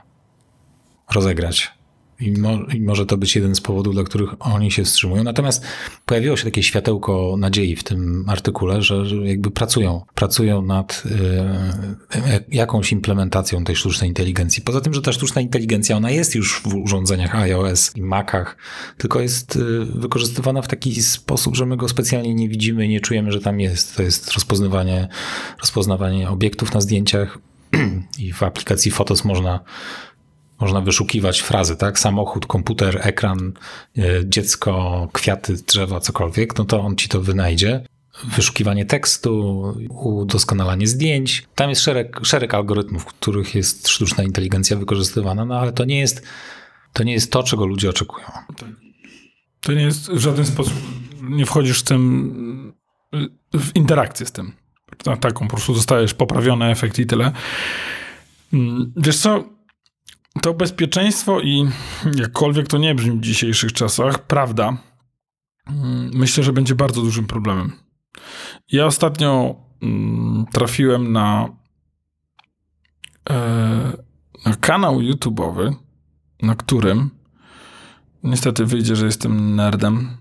rozegrać. 1.14 1.76
I, 2.20 2.32
mo 2.32 2.58
I, 2.74 2.80
może 2.80 3.06
to 3.06 3.16
być 3.16 3.36
jeden 3.36 3.54
z 3.54 3.60
powodów, 3.60 3.94
dla 3.94 4.04
których 4.04 4.30
oni 4.40 4.70
się 4.70 4.84
wstrzymują. 4.84 5.24
Natomiast 5.24 5.64
pojawiło 6.06 6.36
się 6.36 6.44
takie 6.44 6.62
światełko 6.62 7.34
nadziei 7.38 7.76
w 7.76 7.84
tym 7.84 8.24
artykule, 8.28 8.82
że, 8.82 9.06
że 9.06 9.16
jakby 9.16 9.50
pracują, 9.50 10.02
pracują 10.14 10.62
nad 10.62 11.02
y, 11.06 12.44
jakąś 12.48 12.92
implementacją 12.92 13.64
tej 13.64 13.76
sztucznej 13.76 14.10
inteligencji. 14.10 14.62
Poza 14.62 14.80
tym, 14.80 14.94
że 14.94 15.02
ta 15.02 15.12
sztuczna 15.12 15.40
inteligencja, 15.40 15.96
ona 15.96 16.10
jest 16.10 16.34
już 16.34 16.60
w 16.60 16.74
urządzeniach 16.74 17.34
iOS 17.34 17.92
i 17.96 18.02
Macach, 18.02 18.56
tylko 18.98 19.20
jest 19.20 19.56
y, 19.56 19.84
wykorzystywana 19.84 20.62
w 20.62 20.68
taki 20.68 21.02
sposób, 21.02 21.56
że 21.56 21.66
my 21.66 21.76
go 21.76 21.88
specjalnie 21.88 22.34
nie 22.34 22.48
widzimy 22.48 22.86
i 22.86 22.88
nie 22.88 23.00
czujemy, 23.00 23.32
że 23.32 23.40
tam 23.40 23.60
jest. 23.60 23.96
To 23.96 24.02
jest 24.02 24.32
rozpoznawanie, 24.32 25.08
rozpoznawanie 25.60 26.28
obiektów 26.28 26.74
na 26.74 26.80
zdjęciach 26.80 27.38
i 28.18 28.32
w 28.32 28.42
aplikacji 28.42 28.90
Fotos 28.90 29.24
można 29.24 29.60
można 30.60 30.80
wyszukiwać 30.80 31.40
frazy, 31.40 31.76
tak? 31.76 31.98
Samochód, 31.98 32.46
komputer, 32.46 32.98
ekran, 33.02 33.52
e, 33.98 34.02
dziecko, 34.24 35.08
kwiaty, 35.12 35.54
drzewa, 35.54 36.00
cokolwiek, 36.00 36.58
no 36.58 36.64
to 36.64 36.80
on 36.80 36.96
ci 36.96 37.08
to 37.08 37.20
wynajdzie. 37.20 37.84
Wyszukiwanie 38.36 38.86
tekstu, 38.86 39.62
udoskonalanie 39.90 40.86
zdjęć. 40.86 41.46
Tam 41.54 41.70
jest 41.70 41.82
szereg, 41.82 42.20
szereg 42.22 42.54
algorytmów, 42.54 43.02
w 43.02 43.06
których 43.06 43.54
jest 43.54 43.88
sztuczna 43.88 44.24
inteligencja 44.24 44.76
wykorzystywana, 44.76 45.44
no 45.44 45.58
ale 45.58 45.72
to 45.72 45.84
nie 45.84 46.00
jest 46.00 46.26
to, 46.92 47.02
nie 47.02 47.12
jest 47.12 47.32
to 47.32 47.42
czego 47.42 47.66
ludzie 47.66 47.90
oczekują. 47.90 48.26
To 49.60 49.72
nie 49.72 49.82
jest 49.82 50.10
w 50.10 50.18
żaden 50.18 50.46
sposób, 50.46 50.74
nie 51.22 51.46
wchodzisz 51.46 51.80
z 51.80 51.84
tym 51.84 52.72
w 53.54 53.76
interakcję 53.76 54.26
z 54.26 54.32
tym. 54.32 54.52
Taką 55.20 55.48
po 55.48 55.56
prostu 55.56 55.74
dostajesz 55.74 56.14
poprawiony 56.14 56.66
efekt 56.66 56.98
i 56.98 57.06
tyle. 57.06 57.32
Mm, 58.52 58.92
wiesz 58.96 59.18
co, 59.18 59.44
to 60.42 60.54
bezpieczeństwo 60.54 61.40
i 61.40 61.68
jakkolwiek 62.14 62.68
to 62.68 62.78
nie 62.78 62.94
brzmi 62.94 63.16
w 63.16 63.20
dzisiejszych 63.20 63.72
czasach, 63.72 64.26
prawda, 64.26 64.76
mm, 65.66 66.10
myślę, 66.14 66.44
że 66.44 66.52
będzie 66.52 66.74
bardzo 66.74 67.02
dużym 67.02 67.26
problemem. 67.26 67.72
Ja 68.72 68.86
ostatnio 68.86 69.56
mm, 69.82 70.46
trafiłem 70.52 71.12
na, 71.12 71.48
e, 73.30 73.92
na 74.46 74.56
kanał 74.60 74.98
YouTube'owy, 75.00 75.74
na 76.42 76.54
którym 76.54 77.10
niestety 78.22 78.64
wyjdzie, 78.64 78.96
że 78.96 79.06
jestem 79.06 79.56
nerdem, 79.56 80.16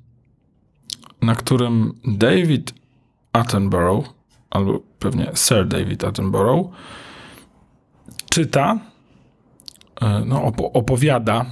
na 1.22 1.36
którym 1.36 1.94
David 2.08 2.74
Attenborough, 3.34 4.14
albo 4.56 4.80
pewnie 5.00 5.32
Sir 5.34 5.68
David 5.68 6.04
Attenborough, 6.04 6.72
czyta 8.30 8.80
E, 10.02 10.24
no, 10.26 10.44
opowiada 10.74 11.46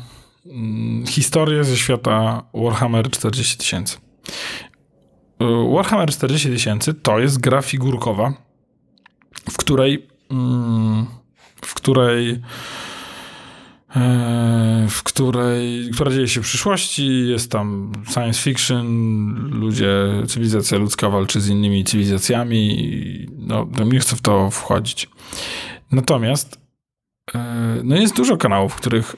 mm, 0.46 1.06
historię 1.08 1.64
ze 1.64 1.78
świata 1.78 2.44
Warhammer 2.54 3.12
40 3.12 3.58
tysięcy. 3.58 3.98
E, 5.40 5.74
Warhammer 5.76 6.12
40 6.12 6.50
tysięcy 6.50 6.94
to 6.94 7.20
jest 7.20 7.40
gra 7.40 7.62
figurkowa, 7.62 8.34
w 9.52 9.58
której 9.58 10.08
mm, 10.32 11.06
w 11.66 11.74
której 11.74 12.42
w 14.90 15.04
której, 15.04 15.90
która 15.94 16.12
dzieje 16.12 16.28
się 16.28 16.42
w 16.42 16.44
przyszłości, 16.44 17.28
jest 17.28 17.52
tam 17.52 17.92
science 18.14 18.42
fiction, 18.42 18.88
ludzie, 19.52 19.94
cywilizacja 20.28 20.78
ludzka 20.78 21.10
walczy 21.10 21.42
z 21.42 21.50
innymi 21.50 21.84
cywilizacjami, 21.84 23.28
no, 23.38 23.68
nie 23.86 24.00
chcę 24.00 24.16
w 24.16 24.22
to 24.22 24.52
wchodzić. 24.52 25.10
Natomiast 25.92 26.64
E, 27.36 27.82
no 27.84 27.96
jest 27.96 28.16
dużo 28.16 28.38
kanałów, 28.38 28.74
w 28.74 28.76
których 28.76 29.16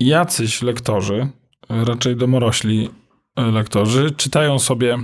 jacyś 0.00 0.62
lektorzy, 0.62 1.28
raczej 1.68 2.16
domorośli 2.16 2.90
e, 3.36 3.42
lektorzy, 3.42 4.10
czytają 4.10 4.58
sobie 4.58 4.98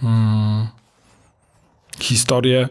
hmm, 0.00 0.68
historię 2.00 2.68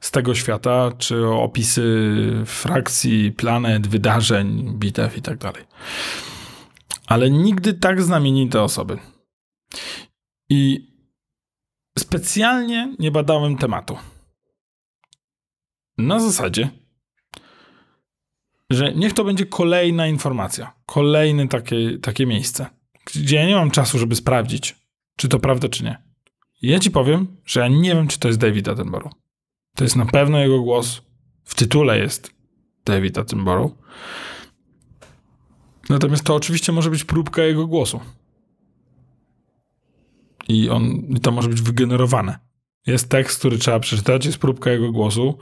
z 0.00 0.10
tego 0.10 0.34
świata, 0.34 0.92
czy 0.98 1.26
opisy 1.26 2.42
frakcji, 2.46 3.32
planet, 3.32 3.86
wydarzeń, 3.86 4.74
bitew 4.78 5.16
i 5.16 5.22
tak 5.22 5.38
dalej. 5.38 5.64
Ale 7.06 7.30
nigdy 7.30 7.74
tak 7.74 8.02
znamienite 8.02 8.62
osoby. 8.62 8.98
I 10.48 10.90
specjalnie 11.98 12.96
nie 12.98 13.10
badałem 13.10 13.56
tematu. 13.56 13.96
Na 15.98 16.20
zasadzie, 16.20 16.68
że 18.70 18.94
niech 18.94 19.12
to 19.12 19.24
będzie 19.24 19.46
kolejna 19.46 20.06
informacja, 20.06 20.72
kolejne 20.86 21.48
takie, 21.48 21.98
takie 21.98 22.26
miejsce, 22.26 22.66
gdzie 23.04 23.36
ja 23.36 23.46
nie 23.46 23.54
mam 23.54 23.70
czasu, 23.70 23.98
żeby 23.98 24.16
sprawdzić, 24.16 24.76
czy 25.16 25.28
to 25.28 25.38
prawda, 25.38 25.68
czy 25.68 25.84
nie. 25.84 26.02
Ja 26.62 26.78
ci 26.78 26.90
powiem, 26.90 27.36
że 27.44 27.60
ja 27.60 27.68
nie 27.68 27.94
wiem, 27.94 28.08
czy 28.08 28.18
to 28.18 28.28
jest 28.28 28.40
David 28.40 28.68
Attenborough. 28.68 29.25
To 29.76 29.84
jest 29.84 29.96
na 29.96 30.06
pewno 30.06 30.38
jego 30.38 30.60
głos. 30.60 31.02
W 31.44 31.54
tytule 31.54 31.98
jest 31.98 32.30
David 32.84 33.18
Attenborough. 33.18 33.72
Natomiast 35.88 36.24
to 36.24 36.34
oczywiście 36.34 36.72
może 36.72 36.90
być 36.90 37.04
próbka 37.04 37.42
jego 37.42 37.66
głosu. 37.66 38.00
I, 40.48 40.70
on, 40.70 40.84
i 40.86 41.20
to 41.20 41.30
może 41.30 41.48
być 41.48 41.62
wygenerowane. 41.62 42.38
Jest 42.86 43.08
tekst, 43.08 43.38
który 43.38 43.58
trzeba 43.58 43.80
przeczytać, 43.80 44.26
jest 44.26 44.38
próbka 44.38 44.70
jego 44.70 44.92
głosu. 44.92 45.38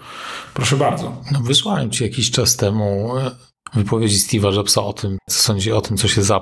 Proszę 0.54 0.76
bardzo. 0.76 1.22
No, 1.32 1.40
wysłałem 1.40 1.90
ci 1.90 2.04
jakiś 2.04 2.30
czas 2.30 2.56
temu 2.56 3.16
e, 3.18 3.30
wypowiedzi 3.74 4.16
Steve'a 4.16 4.54
Jobsa 4.54 4.82
o 4.82 4.92
tym, 4.92 5.18
co 5.30 5.42
sądzi 5.42 5.72
o 5.72 5.80
tym, 5.80 5.96
co 5.96 6.08
się 6.08 6.22
z 6.22 6.32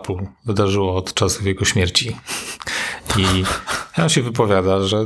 wydarzyło 0.44 0.96
od 0.96 1.14
czasów 1.14 1.46
jego 1.46 1.64
śmierci. 1.64 2.16
I 3.16 3.44
on 4.02 4.08
się 4.08 4.22
wypowiada, 4.22 4.82
że, 4.82 5.04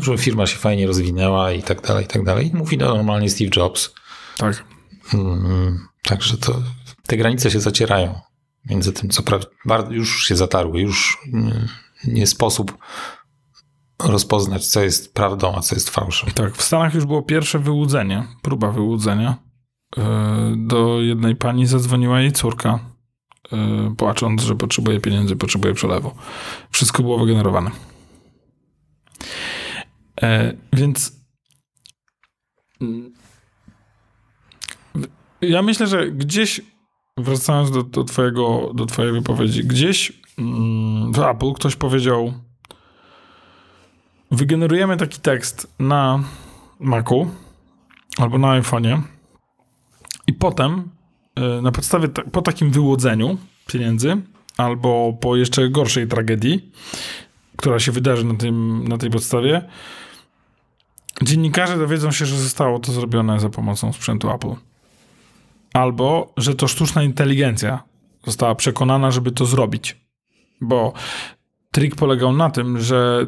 że 0.00 0.18
firma 0.18 0.46
się 0.46 0.56
fajnie 0.56 0.86
rozwinęła 0.86 1.52
i 1.52 1.62
tak 1.62 1.80
dalej, 1.80 2.04
i 2.04 2.08
tak 2.08 2.24
dalej. 2.24 2.50
Mówi 2.54 2.78
no, 2.78 2.94
normalnie 2.94 3.30
Steve 3.30 3.50
Jobs. 3.56 3.94
Tak. 4.36 4.64
Hmm, 5.04 5.88
także 6.02 6.36
to 6.36 6.62
te 7.06 7.16
granice 7.16 7.50
się 7.50 7.60
zacierają 7.60 8.20
między 8.70 8.92
tym, 8.92 9.10
co 9.10 9.22
prawda 9.22 9.46
już 9.90 10.26
się 10.26 10.36
zatarły, 10.36 10.80
już 10.80 11.18
mm, 11.32 11.68
nie 12.04 12.26
sposób 12.26 12.78
rozpoznać, 14.08 14.66
co 14.66 14.80
jest 14.80 15.14
prawdą, 15.14 15.54
a 15.56 15.60
co 15.60 15.74
jest 15.74 15.90
fałszem. 15.90 16.30
Tak, 16.30 16.56
w 16.56 16.62
Stanach 16.62 16.94
już 16.94 17.04
było 17.04 17.22
pierwsze 17.22 17.58
wyłudzenie, 17.58 18.26
próba 18.42 18.70
wyłudzenia. 18.70 19.36
E, 19.96 20.54
do 20.56 21.00
jednej 21.00 21.36
pani 21.36 21.66
zadzwoniła 21.66 22.20
jej 22.20 22.32
córka, 22.32 22.89
płacząc, 23.96 24.42
że 24.42 24.56
potrzebuje 24.56 25.00
pieniędzy, 25.00 25.36
potrzebuje 25.36 25.74
przelewu. 25.74 26.14
Wszystko 26.70 27.02
było 27.02 27.18
wygenerowane. 27.18 27.70
E, 30.22 30.54
więc 30.72 31.12
mm, 32.80 33.12
ja 35.40 35.62
myślę, 35.62 35.86
że 35.86 36.10
gdzieś, 36.10 36.60
wracając 37.16 37.70
do, 37.70 37.82
do, 37.82 38.04
twojego, 38.04 38.72
do 38.74 38.86
twojej 38.86 39.12
wypowiedzi, 39.12 39.64
gdzieś 39.64 40.12
mm, 40.38 41.12
w 41.12 41.18
Apple 41.18 41.52
ktoś 41.52 41.76
powiedział, 41.76 42.32
wygenerujemy 44.30 44.96
taki 44.96 45.20
tekst 45.20 45.74
na 45.78 46.24
Macu 46.80 47.30
albo 48.18 48.38
na 48.38 48.60
iPhone'ie 48.60 49.00
i 50.26 50.32
potem 50.32 50.90
na 51.62 51.72
podstawie, 51.72 52.08
po 52.08 52.42
takim 52.42 52.70
wyłodzeniu 52.70 53.38
pieniędzy 53.66 54.16
albo 54.56 55.18
po 55.20 55.36
jeszcze 55.36 55.68
gorszej 55.68 56.08
tragedii, 56.08 56.70
która 57.56 57.78
się 57.78 57.92
wydarzy 57.92 58.24
na, 58.24 58.34
tym, 58.34 58.88
na 58.88 58.98
tej 58.98 59.10
podstawie, 59.10 59.62
dziennikarze 61.22 61.78
dowiedzą 61.78 62.10
się, 62.10 62.26
że 62.26 62.36
zostało 62.36 62.78
to 62.78 62.92
zrobione 62.92 63.40
za 63.40 63.48
pomocą 63.48 63.92
sprzętu 63.92 64.30
Apple. 64.30 64.54
Albo, 65.72 66.32
że 66.36 66.54
to 66.54 66.68
sztuczna 66.68 67.02
inteligencja 67.02 67.82
została 68.26 68.54
przekonana, 68.54 69.10
żeby 69.10 69.32
to 69.32 69.46
zrobić. 69.46 70.00
Bo 70.60 70.92
trik 71.72 71.96
polegał 71.96 72.32
na 72.32 72.50
tym, 72.50 72.80
że 72.80 73.26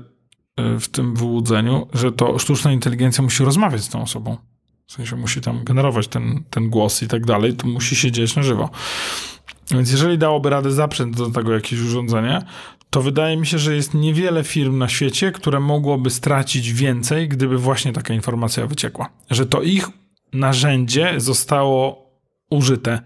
Y, 0.60 0.80
w 0.80 0.88
tym 0.88 1.14
wyłudzeniu, 1.14 1.86
że 1.92 2.12
to 2.12 2.38
sztuczna 2.38 2.72
inteligencja 2.72 3.24
musi 3.24 3.44
rozmawiać 3.44 3.82
z 3.82 3.88
tą 3.88 4.02
osobą. 4.02 4.36
W 4.86 4.92
sensie 4.92 5.16
musi 5.16 5.40
tam 5.40 5.64
generować 5.64 6.08
ten, 6.08 6.44
ten 6.50 6.70
głos 6.70 7.02
i 7.02 7.08
tak 7.08 7.26
dalej, 7.26 7.56
to 7.56 7.66
musi 7.66 7.96
się 7.96 8.12
dziać 8.12 8.36
na 8.36 8.42
żywo. 8.42 8.70
Więc 9.70 9.90
jeżeli 9.90 10.18
dałoby 10.18 10.50
radę 10.50 10.70
zaprzęt 10.70 11.16
do 11.16 11.30
tego 11.30 11.52
jakieś 11.54 11.80
urządzenie, 11.80 12.42
to 12.90 13.02
wydaje 13.02 13.36
mi 13.36 13.46
się, 13.46 13.58
że 13.58 13.76
jest 13.76 13.94
niewiele 13.94 14.44
firm 14.44 14.78
na 14.78 14.88
świecie, 14.88 15.32
które 15.32 15.60
mogłoby 15.60 16.10
stracić 16.10 16.72
więcej, 16.72 17.28
gdyby 17.28 17.58
właśnie 17.58 17.92
taka 17.92 18.14
informacja 18.14 18.66
wyciekła. 18.66 19.08
Że 19.30 19.46
to 19.46 19.62
ich 19.62 19.88
narzędzie 20.32 21.14
zostało 21.16 22.10
użyte 22.50 23.00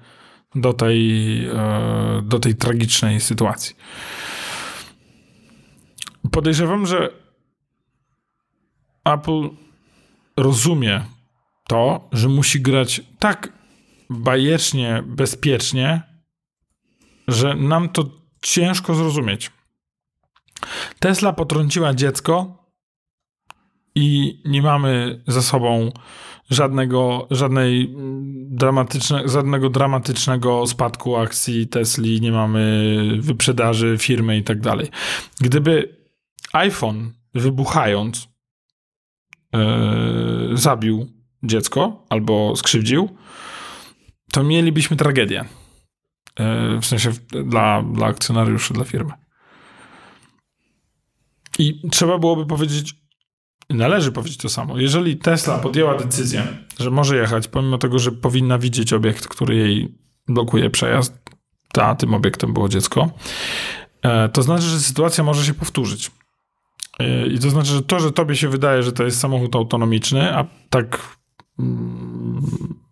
do 0.55 0.73
tej, 0.73 1.45
e, 1.47 2.23
do 2.25 2.39
tej 2.39 2.55
tragicznej 2.55 3.21
sytuacji. 3.21 3.77
Podejrzewam, 6.31 6.87
że 6.87 7.11
Apple 9.05 9.49
rozumie 10.37 11.05
to, 11.69 12.09
że 12.13 12.29
musi 12.29 12.61
grać 12.61 13.03
tak 13.19 13.53
bajecznie, 14.11 15.03
bezpiecznie, 15.07 16.03
że 17.29 17.55
nam 17.55 17.89
to 17.89 18.05
ciężko 18.43 18.95
zrozumieć. 18.95 19.51
Tesla 20.99 21.33
potrąciła 21.33 21.95
dziecko 21.95 22.65
i 23.95 24.39
nie 24.45 24.63
mamy 24.63 25.23
za 25.27 25.43
sobą 25.43 25.93
żadnego, 26.51 27.27
żadnej 27.31 27.95
dramatyczne, 28.51 29.29
żadnego 29.29 29.71
dramatycznego 29.71 30.67
spadku 30.67 31.17
akcji 31.17 31.69
Tesli, 31.69 32.21
nie 32.21 32.33
mamy 32.33 32.93
wyprzedaży 33.21 33.97
firmy 33.99 34.39
i 34.39 34.43
tak 34.43 34.61
dalej. 34.61 34.91
Gdyby 35.41 35.97
iPhone 36.53 37.13
wybuchając 37.35 38.29
yy, 39.53 40.57
zabił 40.57 41.16
dziecko 41.47 42.07
albo 42.09 42.57
skrzywdził, 42.57 43.17
to 44.33 44.43
mielibyśmy 44.43 44.97
tragedię. 44.97 45.45
Yy, 46.39 46.81
w 46.81 46.87
sensie 46.87 47.13
dla, 47.45 47.83
dla 47.83 48.07
akcjonariuszy, 48.07 48.75
dla 48.75 48.85
firmy. 48.85 49.13
I 51.59 51.91
trzeba 51.91 52.19
byłoby 52.19 52.47
powiedzieć, 52.47 52.95
należy 53.71 54.13
powiedzieć 54.13 54.39
to 54.39 54.49
samo. 54.49 54.79
Jeżeli 54.79 55.17
Tesla 55.17 55.59
podjęła 55.59 55.99
decyzję, 55.99 56.47
że 56.79 56.91
może 56.91 57.17
jechać, 57.17 57.49
pomimo 57.49 57.79
tego, 57.79 57.99
że 57.99 58.13
powinna 58.13 58.59
widzieć 58.59 58.93
obiekt, 58.93 59.29
który 59.29 59.57
jej 59.57 59.99
blokuje 60.29 60.71
przejazd, 60.71 61.15
a 61.79 61.95
tym 61.95 62.15
obiektem 62.15 62.53
było 62.53 62.69
dziecko, 62.69 63.11
yy, 64.05 64.11
to 64.33 64.43
znaczy, 64.43 64.63
że 64.63 64.81
sytuacja 64.81 65.25
może 65.25 65.45
się 65.45 65.55
powtórzyć. 65.55 66.11
Yy, 66.99 67.27
I 67.27 67.39
to 67.39 67.51
znaczy, 67.51 67.71
że 67.71 67.83
to, 67.83 68.01
że 68.01 68.13
tobie 68.13 68.37
się 68.37 68.49
wydaje, 68.49 68.83
że 68.83 68.93
to 68.93 69.05
jest 69.05 69.21
samochód 69.21 69.57
autonomiczny, 69.57 70.37
a 70.37 70.45
tak, 70.71 71.17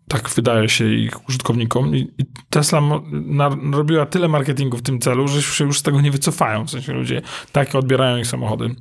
tak 0.09 0.31
wydaje 0.31 0.68
się 0.68 0.92
ich 0.92 1.29
użytkownikom. 1.29 1.96
I 1.96 2.09
Tesla 2.50 2.81
robiła 3.72 4.07
tyle 4.07 4.29
marketingu 4.29 4.77
w 4.77 4.83
tym 4.83 4.98
celu, 4.98 5.29
że 5.29 5.42
się 5.42 5.64
już 5.64 5.79
z 5.79 5.83
tego 5.83 6.00
nie 6.00 6.11
wycofają. 6.11 6.64
W 6.64 6.70
sensie 6.70 6.92
ludzie 6.92 7.22
tak 7.53 7.74
odbierają 7.74 8.16
ich 8.16 8.27
samochody. 8.27 8.74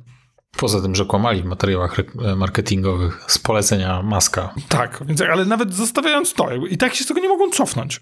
Poza 0.56 0.80
tym, 0.82 0.94
że 0.94 1.04
kłamali 1.04 1.42
w 1.42 1.44
materiałach 1.44 1.96
marketingowych 2.36 3.24
z 3.28 3.38
polecenia 3.38 4.02
maska. 4.02 4.54
Tak, 4.68 5.02
więc, 5.06 5.20
ale 5.20 5.44
nawet 5.44 5.74
zostawiając 5.74 6.34
to, 6.34 6.54
i 6.54 6.76
tak 6.76 6.94
się 6.94 7.04
z 7.04 7.06
tego 7.06 7.20
nie 7.20 7.28
mogą 7.28 7.50
cofnąć. 7.50 8.00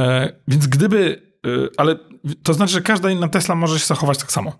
E, 0.00 0.32
więc 0.48 0.66
gdyby, 0.66 1.22
e, 1.46 1.50
ale 1.76 1.98
to 2.42 2.54
znaczy, 2.54 2.72
że 2.72 2.80
każda 2.80 3.10
inna 3.10 3.28
Tesla 3.28 3.54
może 3.54 3.78
się 3.78 3.86
zachować 3.86 4.18
tak 4.18 4.32
samo. 4.32 4.52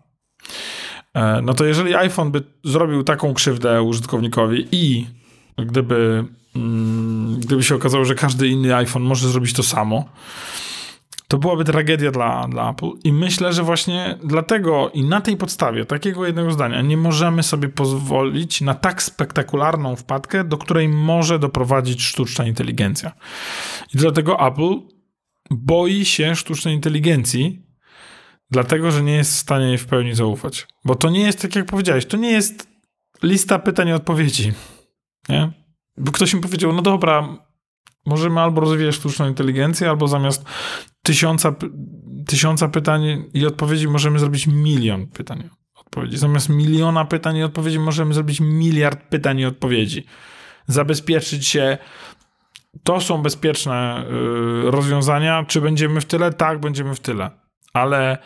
E, 1.15 1.43
no 1.43 1.55
to 1.55 1.65
jeżeli 1.65 1.95
iPhone 1.95 2.31
by 2.31 2.43
zrobił 2.65 3.03
taką 3.03 3.35
krzywdę 3.35 3.83
użytkownikowi 3.83 4.69
i 4.73 5.07
gdyby, 5.59 5.95
mm, 5.95 6.37
gdyby 7.39 7.63
się 7.63 7.75
okazało, 7.75 8.05
że 8.05 8.15
każdy 8.15 8.49
inny 8.49 8.77
iPhone 8.77 9.03
może 9.03 9.29
zrobić 9.29 9.53
to 9.53 9.63
samo, 9.63 10.05
to 11.29 11.39
byłaby 11.39 11.65
tragedia 11.65 12.11
dla, 12.11 12.49
dla 12.49 12.71
Apple. 12.71 12.91
I 13.05 13.13
myślę, 13.13 13.53
że 13.53 13.63
właśnie 13.63 14.19
dlatego 14.25 14.91
i 14.95 15.05
na 15.05 15.21
tej 15.21 15.37
podstawie 15.37 15.85
takiego 15.85 16.27
jednego 16.27 16.51
zdania 16.51 16.83
nie 16.83 16.97
możemy 16.97 17.43
sobie 17.43 17.69
pozwolić 17.69 18.61
na 18.61 18.75
tak 18.75 19.03
spektakularną 19.03 19.97
wpadkę, 19.97 20.45
do 20.45 20.59
której 20.59 20.89
może 20.89 21.39
doprowadzić 21.39 22.03
sztuczna 22.03 22.47
inteligencja. 22.47 23.13
I 23.95 23.99
dlatego 23.99 24.47
Apple 24.47 24.75
boi 25.51 26.05
się 26.05 26.37
sztucznej 26.37 26.75
inteligencji, 26.75 27.63
dlatego 28.51 28.91
że 28.91 29.03
nie 29.03 29.15
jest 29.15 29.33
w 29.33 29.39
stanie 29.39 29.67
jej 29.67 29.79
w 29.79 29.87
pełni 29.87 30.15
zaufać. 30.15 30.67
Bo 30.85 30.95
to 30.95 31.11
nie 31.11 31.21
jest, 31.21 31.43
tak 31.43 31.57
jak 31.57 31.67
powiedziałeś, 31.67 32.07
to 32.07 32.17
nie 32.17 32.31
jest 32.31 32.69
lista 33.23 33.59
pytań 33.59 33.89
i 33.89 33.93
odpowiedzi. 33.93 34.53
Nie? 35.29 35.60
Bo 36.01 36.13
ktoś 36.13 36.35
mi 36.35 36.41
powiedział, 36.41 36.73
no 36.73 36.83
dobra, 36.83 37.29
możemy 38.07 38.41
albo 38.41 38.61
rozwijać 38.61 38.95
sztuczną 38.95 39.29
inteligencję, 39.29 39.91
albo 39.91 40.09
zamiast 40.09 40.45
tysiąca, 41.03 41.55
tysiąca 42.27 42.69
pytań 42.69 43.25
i 43.35 43.47
odpowiedzi 43.47 43.89
możemy 43.89 44.19
zrobić 44.19 44.47
milion 44.47 45.07
pytań 45.07 45.41
i 45.41 45.51
odpowiedzi. 45.81 46.19
Zamiast 46.19 46.49
miliona 46.49 47.05
pytań 47.05 47.37
i 47.37 47.43
odpowiedzi 47.43 47.79
możemy 47.79 48.15
zrobić 48.15 48.41
miliard 48.41 49.09
pytań 49.09 49.39
i 49.39 49.45
odpowiedzi. 49.45 50.07
Zabezpieczyć 50.67 51.47
się. 51.47 51.79
To 52.85 53.01
są 53.01 53.23
bezpieczne 53.23 54.05
y, 54.67 54.71
rozwiązania. 54.71 55.45
Czy 55.45 55.61
będziemy 55.61 56.01
w 56.01 56.05
tyle? 56.05 56.33
Tak, 56.33 56.61
będziemy 56.61 56.95
w 56.95 57.01
tyle. 57.01 57.31
Ale 57.73 58.19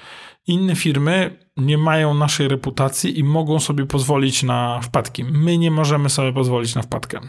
inne 0.46 0.76
firmy 0.76 1.38
nie 1.56 1.78
mają 1.78 2.14
naszej 2.14 2.48
reputacji 2.48 3.18
i 3.18 3.24
mogą 3.24 3.60
sobie 3.60 3.86
pozwolić 3.86 4.42
na 4.42 4.80
wpadki. 4.80 5.24
My 5.24 5.58
nie 5.58 5.70
możemy 5.70 6.10
sobie 6.10 6.32
pozwolić 6.32 6.74
na 6.74 6.82
wpadkę. 6.82 7.20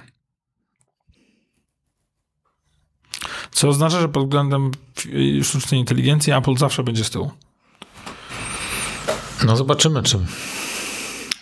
Co 3.56 3.70
oznacza, 3.70 4.02
że 4.02 4.10
pod 4.10 4.24
względem 4.24 4.72
sztucznej 5.44 5.80
inteligencji 5.80 6.34
Apple 6.34 6.58
zawsze 6.58 6.84
będzie 6.84 7.04
z 7.04 7.10
tyłu. 7.10 7.32
No 9.46 9.56
zobaczymy, 9.58 10.04
czy 10.04 10.20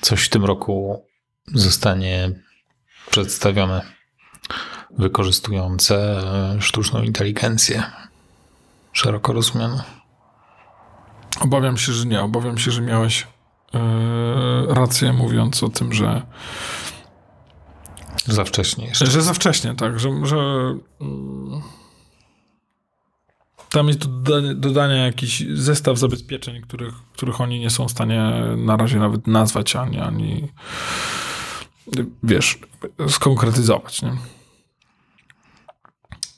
coś 0.02 0.26
w 0.26 0.30
tym 0.30 0.45
roku 0.45 1.06
zostanie 1.47 2.32
przedstawione 3.10 3.82
wykorzystujące 4.97 6.23
sztuczną 6.60 7.04
inteligencję 7.04 7.84
szeroko 8.91 9.34
rozumianą. 9.34 9.80
Obawiam 11.39 11.78
się, 11.78 11.93
że 11.93 12.06
nie. 12.06 12.21
Obawiam 12.21 12.58
się, 12.58 12.71
że 12.71 12.82
miałeś 12.82 13.28
yy, 13.73 14.73
rację 14.73 15.13
mówiąc 15.13 15.63
o 15.63 15.69
tym, 15.69 15.93
że 15.93 16.21
za 18.26 18.45
wcześnie 18.45 18.86
jeszcze. 18.86 19.06
Że 19.06 19.21
za 19.21 19.34
wcześnie, 19.34 19.76
tak. 19.76 19.99
Że, 19.99 20.10
że 20.26 20.36
yy, 21.02 21.83
tam 23.73 23.88
jest 23.88 23.99
do 23.99 24.07
dodania, 24.07 24.53
dodania 24.53 25.05
jakiś 25.05 25.43
zestaw 25.53 25.97
zabezpieczeń, 25.97 26.62
których, 26.62 26.93
których 27.13 27.41
oni 27.41 27.59
nie 27.59 27.69
są 27.69 27.88
w 27.88 27.91
stanie 27.91 28.33
na 28.57 28.77
razie 28.77 28.99
nawet 28.99 29.27
nazwać, 29.27 29.75
ani, 29.75 29.99
ani 29.99 30.47
wiesz, 32.23 32.59
skonkretyzować. 33.09 34.01
Nie? 34.01 34.12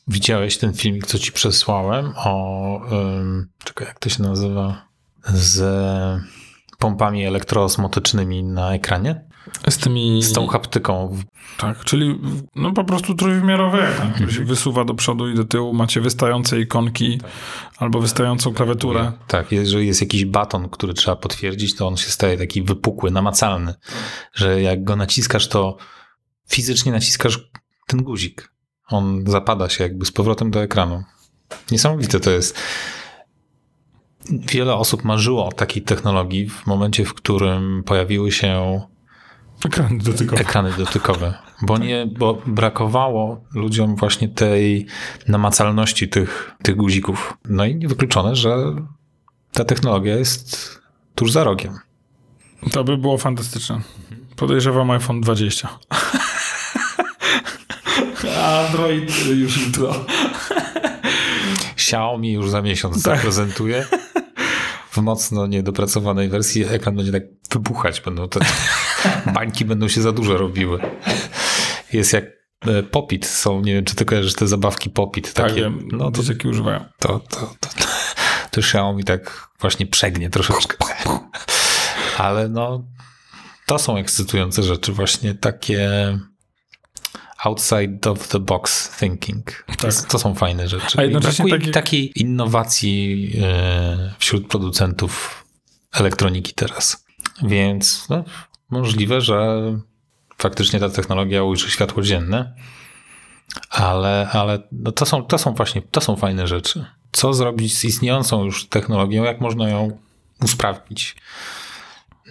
Widziałeś 0.08 0.58
ten 0.58 0.74
filmik, 0.74 1.08
co 1.08 1.20
ci 1.20 1.32
przesłałem 1.32 2.14
o, 2.16 2.82
um, 2.92 3.48
czekaj, 3.64 3.88
jak 3.88 4.00
to 4.00 4.10
się 4.10 4.24
nazywa, 4.24 4.88
z 5.26 5.62
pompami 6.80 7.26
elektroosmotycznymi 7.26 8.44
na 8.44 8.74
ekranie? 8.74 9.26
Z 9.70 9.78
tymi... 9.78 10.24
Z 10.24 10.34
tą 10.34 10.48
haptyką. 10.48 11.18
Tak, 11.58 11.84
czyli 11.84 12.20
no 12.56 12.72
po 12.72 12.84
prostu 12.84 13.16
trójwymiarowy 13.16 13.82
ekran, 13.82 14.14
który 14.14 14.32
się 14.32 14.44
wysuwa 14.44 14.86
do 14.86 14.94
przodu 14.94 15.30
i 15.30 15.36
do 15.36 15.44
tyłu. 15.44 15.74
Macie 15.74 16.02
wystające 16.02 16.60
ikonki 16.60 17.18
tak. 17.18 17.32
albo 17.78 18.00
wystającą 18.00 18.54
klawiaturę. 18.54 19.12
Tak, 19.28 19.52
jeżeli 19.52 19.88
jest 19.88 20.02
jakiś 20.02 20.26
baton, 20.26 20.70
który 20.70 20.94
trzeba 20.94 21.16
potwierdzić, 21.16 21.76
to 21.76 21.88
on 21.88 21.98
się 21.98 22.10
staje 22.10 22.38
taki 22.38 22.62
wypukły, 22.62 23.12
namacalny, 23.12 23.74
że 24.34 24.62
jak 24.62 24.84
go 24.84 24.96
naciskasz, 24.96 25.48
to 25.48 25.78
fizycznie 26.50 26.92
naciskasz 26.92 27.40
ten 27.88 28.04
guzik. 28.04 28.52
On 28.88 29.24
zapada 29.28 29.70
się 29.70 29.84
jakby 29.84 30.06
z 30.06 30.12
powrotem 30.12 30.52
do 30.52 30.64
ekranu. 30.64 31.04
Niesamowite 31.72 32.20
to 32.20 32.32
jest. 32.32 32.60
Wiele 34.30 34.76
osób 34.76 35.04
marzyło 35.04 35.46
o 35.46 35.52
takiej 35.52 35.84
technologii 35.84 36.50
w 36.50 36.68
momencie, 36.68 37.06
w 37.06 37.14
którym 37.14 37.84
pojawiły 37.84 38.32
się 38.32 38.82
Ekrany 39.66 39.98
dotykowe. 39.98 40.42
Ekrany 40.42 40.74
dotykowe. 40.78 41.34
Bo, 41.62 41.78
nie, 41.78 42.08
bo 42.18 42.42
brakowało 42.46 43.42
ludziom 43.54 43.96
właśnie 43.96 44.30
tej 44.30 44.86
namacalności 45.28 46.10
tych, 46.10 46.52
tych 46.64 46.76
guzików. 46.76 47.38
No 47.50 47.66
i 47.66 47.76
niewykluczone, 47.76 48.36
że 48.36 48.76
ta 49.52 49.66
technologia 49.66 50.16
jest 50.16 50.80
tuż 51.16 51.32
za 51.32 51.44
rogiem. 51.44 51.80
To 52.72 52.84
by 52.84 52.98
było 52.98 53.18
fantastyczne. 53.18 53.82
Podejrzewam 54.36 54.92
iPhone 54.92 55.22
20. 55.22 55.70
Android 58.68 59.26
już 59.28 59.68
jutro. 59.68 60.06
Xiaomi 61.72 62.34
już 62.34 62.50
za 62.50 62.62
miesiąc 62.62 63.04
tak. 63.04 63.18
zaprezentuje. 63.18 63.86
W 64.92 64.98
mocno 64.98 65.48
niedopracowanej 65.48 66.30
wersji 66.30 66.66
ekran 66.66 66.96
będzie 66.96 67.12
tak 67.12 67.24
wybuchać. 67.52 68.02
Będą 68.02 68.30
te 68.30 68.40
bańki 69.36 69.66
będą 69.66 69.88
się 69.88 70.02
za 70.02 70.12
duże 70.12 70.38
robiły. 70.38 70.80
Jest 71.94 72.14
jak 72.14 72.26
e, 72.68 72.84
Popit 72.84 73.26
są, 73.26 73.62
nie 73.62 73.74
wiem, 73.74 73.86
czy 73.86 73.96
ty 73.96 74.06
kojarzysz 74.06 74.34
te 74.34 74.48
zabawki 74.48 74.90
Popit. 74.90 75.34
Tak, 75.34 75.48
takie, 75.50 75.62
wiem, 75.62 75.88
no 75.92 76.12
to, 76.12 76.24
dzieciaki 76.24 76.48
używają. 76.48 76.86
to, 77.00 77.20
to, 77.20 77.40
to, 77.60 77.70
to 78.52 78.62
Xiaomi 78.62 79.04
tak 79.04 79.50
właśnie 79.60 79.86
przegnie 79.88 80.30
troszeczkę. 80.30 80.78
Ale 82.18 82.50
no, 82.50 82.84
to 83.66 83.80
są 83.80 83.98
ekscytujące 83.98 84.64
rzeczy, 84.64 84.94
właśnie 84.94 85.36
takie 85.36 85.90
outside 87.44 88.10
of 88.12 88.28
the 88.28 88.40
box 88.40 88.98
thinking. 89.00 89.66
To, 89.78 89.88
Tak. 89.88 89.94
to 90.10 90.20
są 90.20 90.36
fajne 90.36 90.68
rzeczy. 90.68 91.00
A 91.00 91.04
jednocześnie 91.04 91.50
takie- 91.50 91.66
mi 91.68 91.72
takiej 91.72 92.22
innowacji 92.22 93.32
e, 93.44 94.14
wśród 94.20 94.48
producentów 94.48 95.44
elektroniki 95.94 96.54
teraz. 96.54 97.06
Więc 97.44 98.10
no, 98.10 98.24
możliwe, 98.70 99.22
że 99.22 99.62
faktycznie 100.38 100.80
ta 100.80 100.90
technologia 100.90 101.44
ujrzy 101.44 101.72
światło 101.72 102.04
dzienne, 102.04 102.54
ale, 103.70 104.30
ale 104.32 104.60
no 104.72 104.92
to, 104.92 105.06
są, 105.06 105.24
to 105.24 105.38
są 105.38 105.54
właśnie 105.54 105.82
to 105.82 106.02
są 106.02 106.16
fajne 106.16 106.48
rzeczy. 106.48 106.86
Co 107.12 107.34
zrobić 107.34 107.78
z 107.78 107.84
istniejącą 107.86 108.44
już 108.44 108.68
technologią, 108.68 109.24
jak 109.24 109.42
można 109.42 109.70
ją 109.70 109.98
usprawnić, 110.44 111.16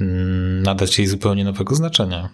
Mm, 0.00 0.62
nadać 0.62 0.98
jej 0.98 1.06
zupełnie 1.06 1.44
nowego 1.44 1.74
znaczenia. 1.74 2.28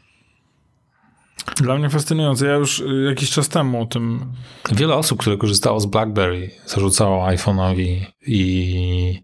Dla 1.56 1.76
mnie 1.76 1.90
fascynujące. 1.90 2.46
Ja 2.46 2.54
już 2.54 2.80
y, 2.80 3.04
jakiś 3.08 3.30
czas 3.30 3.48
temu 3.48 3.82
o 3.82 3.86
tym 3.86 4.32
Wiele 4.72 4.94
osób, 4.94 5.20
które 5.20 5.36
korzystało 5.36 5.80
z 5.80 5.86
BlackBerry, 5.86 6.50
zarzucało 6.66 7.26
iPhone'owi 7.26 8.04
i 8.26 9.22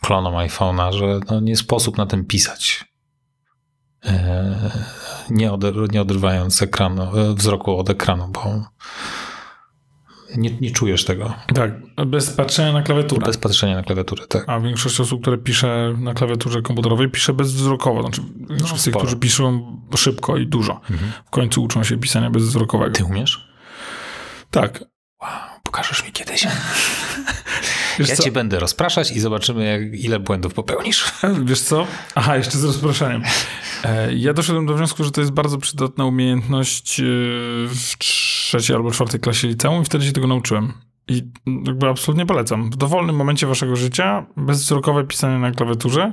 klonom 0.00 0.34
iPhone'a, 0.34 0.92
że 0.92 1.20
no 1.30 1.40
nie 1.40 1.56
sposób 1.56 1.96
na 1.96 2.06
tym 2.06 2.24
pisać. 2.24 2.84
E, 4.04 4.70
Nie, 5.30 5.50
nie 5.92 6.00
odrywając 6.02 6.62
ekranu, 6.62 7.02
e, 7.02 7.34
wzroku 7.34 7.78
od 7.78 7.90
ekranu, 7.90 8.28
bo 8.28 8.64
nie, 10.36 10.50
nie 10.60 10.70
czujesz 10.70 11.04
tego. 11.04 11.34
Tak, 11.54 11.70
bez 12.06 12.30
patrzenia 12.30 12.72
na 12.72 12.82
klawiaturę. 12.82 13.26
Bez 13.26 13.36
patrzenia 13.36 13.74
na 13.74 13.82
klawiaturę, 13.82 14.26
tak. 14.26 14.44
A 14.46 14.60
większość 14.60 15.00
osób, 15.00 15.20
które 15.20 15.38
pisze 15.38 15.94
na 15.98 16.14
klawiaturze 16.14 16.62
komputerowej, 16.62 17.10
pisze 17.10 17.32
bezwzrokowo. 17.32 18.02
Znaczy, 18.02 18.22
większość 18.50 18.80
z 18.80 18.84
tych, 18.84 18.94
którzy 18.94 19.16
piszą 19.16 19.76
szybko 19.96 20.36
i 20.36 20.46
dużo. 20.46 20.80
W 21.26 21.30
końcu 21.30 21.62
uczą 21.62 21.84
się 21.84 21.96
pisania 21.98 22.30
bezwzrokowego. 22.30 22.94
Ty 22.94 23.04
umiesz? 23.04 23.48
Tak. 24.50 24.84
Pokażesz 25.62 26.04
mi 26.06 26.12
kiedyś. 26.12 26.46
Wiesz 27.98 28.08
Ja 28.08 28.16
co? 28.16 28.22
cię 28.22 28.32
będę 28.32 28.58
rozpraszać 28.60 29.10
i 29.12 29.20
zobaczymy, 29.20 29.64
jak, 29.64 30.00
ile 30.04 30.20
błędów 30.20 30.54
popełnisz. 30.54 31.04
Wiesz 31.44 31.60
co? 31.60 31.86
Aha, 32.14 32.36
jeszcze 32.36 32.58
z 32.58 32.64
rozproszeniem. 32.64 33.22
E, 33.84 34.14
Ja 34.14 34.32
doszedłem 34.34 34.66
do 34.66 34.74
wniosku, 34.74 35.04
że 35.04 35.10
to 35.10 35.20
jest 35.20 35.32
bardzo 35.32 35.58
przydatna 35.58 36.04
umiejętność 36.04 37.00
e, 37.00 37.04
w 37.68 37.94
trzeciej 37.98 38.76
albo 38.76 38.90
czwartej 38.90 39.20
klasie 39.20 39.48
liceum 39.48 39.82
i 39.82 39.84
wtedy 39.84 40.04
się 40.06 40.12
tego 40.12 40.26
nauczyłem. 40.26 40.72
I 41.08 41.22
jakby 41.66 41.88
absolutnie 41.88 42.26
polecam. 42.26 42.70
W 42.70 42.76
dowolnym 42.76 43.16
momencie 43.16 43.46
waszego 43.46 43.76
życia 43.76 44.26
bezwzrokowe 44.36 45.04
pisanie 45.04 45.38
na 45.38 45.50
klawiaturze 45.52 46.12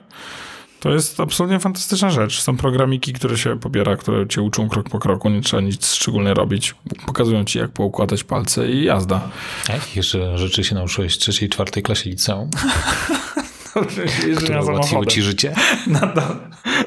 to 0.80 0.94
jest 0.94 1.20
absolutnie 1.20 1.60
fantastyczna 1.60 2.10
rzecz. 2.10 2.42
Są 2.42 2.58
programiki, 2.58 3.14
które 3.14 3.38
się 3.38 3.60
pobiera, 3.60 3.98
które 3.98 4.28
cię 4.28 4.42
uczą 4.42 4.70
krok 4.70 4.90
po 4.90 5.00
kroku, 5.00 5.30
nie 5.30 5.42
trzeba 5.42 5.62
nic 5.62 5.94
szczególnie 5.94 6.34
robić. 6.34 6.76
Pokazują 7.06 7.46
ci, 7.46 7.60
jak 7.60 7.72
poukładać 7.72 8.24
palce 8.24 8.72
i 8.72 8.84
jazda. 8.84 9.30
A 9.70 9.74
jakich 9.74 9.96
jeszcze 9.96 10.38
rzeczy 10.38 10.64
się 10.64 10.76
nauczyłeś 10.76 11.16
w 11.16 11.18
trzeciej, 11.18 11.50
czwartej 11.50 11.84
klasie 11.84 12.10
liceum, 12.10 12.50
które 14.44 14.64
ułatwiły 14.64 15.08
ci 15.08 15.22
życie? 15.22 15.56
Nadal, 15.88 16.38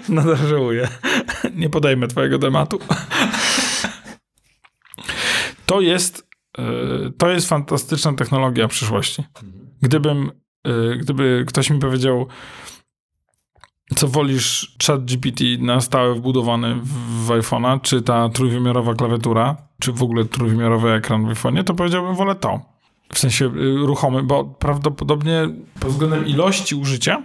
nadal 0.09 0.37
żałuję. 0.37 0.89
Nie 1.55 1.71
podejmę 1.71 2.09
twojego 2.09 2.39
tematu. 2.39 2.79
To 5.67 5.81
jest, 5.81 6.29
e, 6.59 6.63
to 7.19 7.31
jest 7.31 7.49
fantastyczna 7.49 8.13
technologia 8.13 8.69
przyszłości. 8.69 9.25
Gdybym, 9.83 10.31
e, 10.65 10.97
gdyby 10.97 11.45
ktoś 11.49 11.71
mi 11.71 11.79
powiedział, 11.79 12.29
co 13.97 14.09
wolisz, 14.09 14.77
chat 14.87 15.05
GPT 15.05 15.45
na 15.59 15.81
stałe 15.81 16.15
wbudowany 16.15 16.75
w, 16.85 17.29
iPhone'a, 17.29 17.81
czy 17.81 18.03
ta 18.03 18.29
trójwymiarowa 18.29 18.95
klawiatura, 18.95 19.57
czy 19.81 19.93
w 19.93 20.03
ogóle 20.03 20.25
trójwymiarowy 20.25 20.93
ekran 20.93 21.27
w 21.27 21.39
iPhone'ie, 21.39 21.65
to 21.65 21.75
powiedziałbym, 21.75 22.15
wolę 22.15 22.35
to. 22.35 22.61
W 23.13 23.19
sensie 23.19 23.47
y, 23.47 23.87
ruchomy, 23.87 24.23
bo 24.23 24.45
prawdopodobnie 24.45 25.49
pod 25.81 25.91
względem 25.91 26.27
ilości 26.27 26.75
użycia 26.75 27.23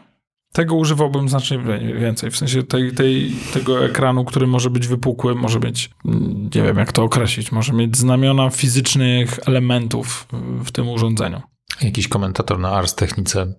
tego 0.53 0.75
używałbym 0.75 1.29
znacznie 1.29 1.59
więcej. 1.99 2.31
W 2.31 2.37
sensie 2.37 2.63
tej, 2.63 2.91
tej, 2.91 3.31
tego 3.53 3.85
ekranu, 3.85 4.25
który 4.25 4.47
może 4.47 4.69
być 4.69 4.87
wypukły, 4.87 5.35
może 5.35 5.59
mieć, 5.59 5.89
mm, 6.05 6.49
nie 6.55 6.63
wiem 6.63 6.77
jak 6.77 6.91
to 6.91 7.03
określić, 7.03 7.51
może 7.51 7.73
mieć 7.73 7.97
znamiona 7.97 8.49
fizycznych 8.49 9.39
elementów 9.47 10.27
w 10.65 10.71
tym 10.71 10.89
urządzeniu. 10.89 11.41
Jakiś 11.81 12.07
komentator 12.07 12.59
na 12.59 12.71
Ars 12.71 12.95
Technice 12.95 13.53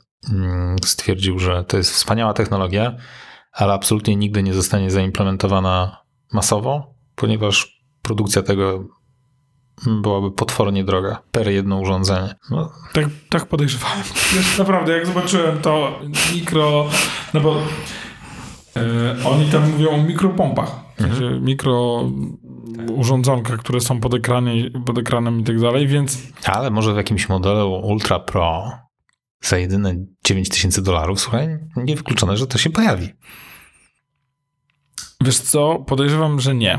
stwierdził, 0.85 1.39
że 1.39 1.65
to 1.65 1.77
jest 1.77 1.93
wspaniała 1.93 2.33
technologia, 2.33 2.97
ale 3.53 3.73
absolutnie 3.73 4.17
nigdy 4.17 4.43
nie 4.43 4.55
zostanie 4.55 4.91
zaimplementowana 4.91 6.05
masowo, 6.33 6.95
ponieważ 7.15 7.83
produkcja 8.03 8.43
tego 8.43 8.85
byłaby 9.87 10.31
potwornie 10.31 10.85
droga 10.85 11.23
per 11.33 11.49
jedno 11.49 11.79
urządzenie. 11.79 12.35
No, 12.51 12.73
Tak, 12.93 13.05
tak 13.31 13.47
podejrzewałem. 13.47 14.03
Wiesz, 14.33 14.59
naprawdę, 14.59 14.93
jak 14.93 15.07
zobaczyłem 15.07 15.61
to 15.61 16.01
mikro, 16.35 16.87
no 17.35 17.41
bo 17.41 17.57
e, 18.77 19.17
oni 19.25 19.47
tam 19.47 19.71
mówią 19.71 19.91
o 19.91 20.03
mikropompach, 20.03 20.71
w 20.99 21.03
sensie 21.03 21.41
mikro 21.41 22.05
urządzonka, 22.95 23.57
które 23.57 23.81
są 23.81 24.01
pod, 24.01 24.15
ekranie, 24.15 24.71
pod 24.87 24.99
ekranem 24.99 25.41
i 25.41 25.45
tak 25.45 25.61
dalej, 25.61 25.87
więc 25.87 26.19
ale 26.47 26.71
może 26.71 26.95
w 26.95 26.97
jakimś 26.97 27.29
modelu 27.29 27.73
Ultra 27.73 28.19
Pro 28.21 28.71
za 29.45 29.59
jedyne 29.59 29.95
9000 30.25 30.83
dolarów, 30.83 31.21
słuchaj, 31.21 31.49
niewykluczone, 31.77 32.37
że 32.37 32.47
to 32.47 32.59
się 32.59 32.71
pojawi. 32.71 33.09
Wiesz 35.21 35.39
co, 35.39 35.79
podejrzewam, 35.79 36.41
że 36.41 36.55
nie. 36.55 36.79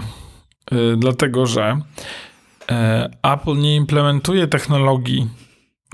Y, 0.73 0.97
dlatego, 0.97 1.45
że 1.45 1.82
e, 2.71 3.10
Apple 3.23 3.58
nie 3.58 3.75
implementuje 3.75 4.47
technologii, 4.47 5.28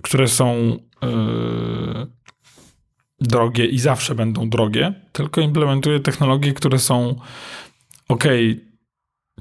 które 0.02 0.28
są 0.28 0.56
y, 0.56 2.08
drogie 3.20 3.66
i 3.66 3.80
zawsze 3.80 4.16
będą 4.16 4.50
drogie, 4.50 4.94
tylko 5.12 5.42
implementuje 5.42 6.00
technologie, 6.00 6.54
które 6.54 6.80
są 6.80 7.16
ok, 8.08 8.24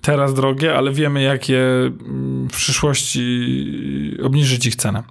teraz 0.03 0.35
drogie, 0.35 0.77
ale 0.77 0.93
wiemy, 0.93 1.23
jak 1.23 1.49
je 1.49 1.61
mm, 1.61 2.49
w 2.49 2.57
przyszłości 2.57 4.17
obniżyć 4.23 4.67
ich 4.67 4.77
cenę. 4.77 5.03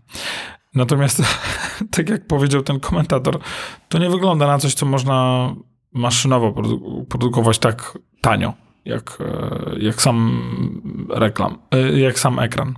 Natomiast, 0.80 1.24
tak 1.96 2.10
jak 2.10 2.28
powiedział 2.28 2.62
ten 2.62 2.80
komentator, 2.80 3.40
to 3.90 3.98
nie 3.98 4.10
wygląda 4.10 4.48
na 4.48 4.60
coś, 4.60 4.74
co 4.74 4.86
można 4.86 5.50
maszynowo 5.94 6.52
produ- 6.52 7.06
produkować 7.06 7.60
tak 7.60 7.98
tanio, 8.22 8.54
jak, 8.86 9.18
e, 9.22 9.80
jak 9.80 10.02
sam 10.02 10.42
reklam, 11.10 11.58
e, 11.72 12.00
jak 12.00 12.20
sam 12.20 12.40
ekran. 12.40 12.74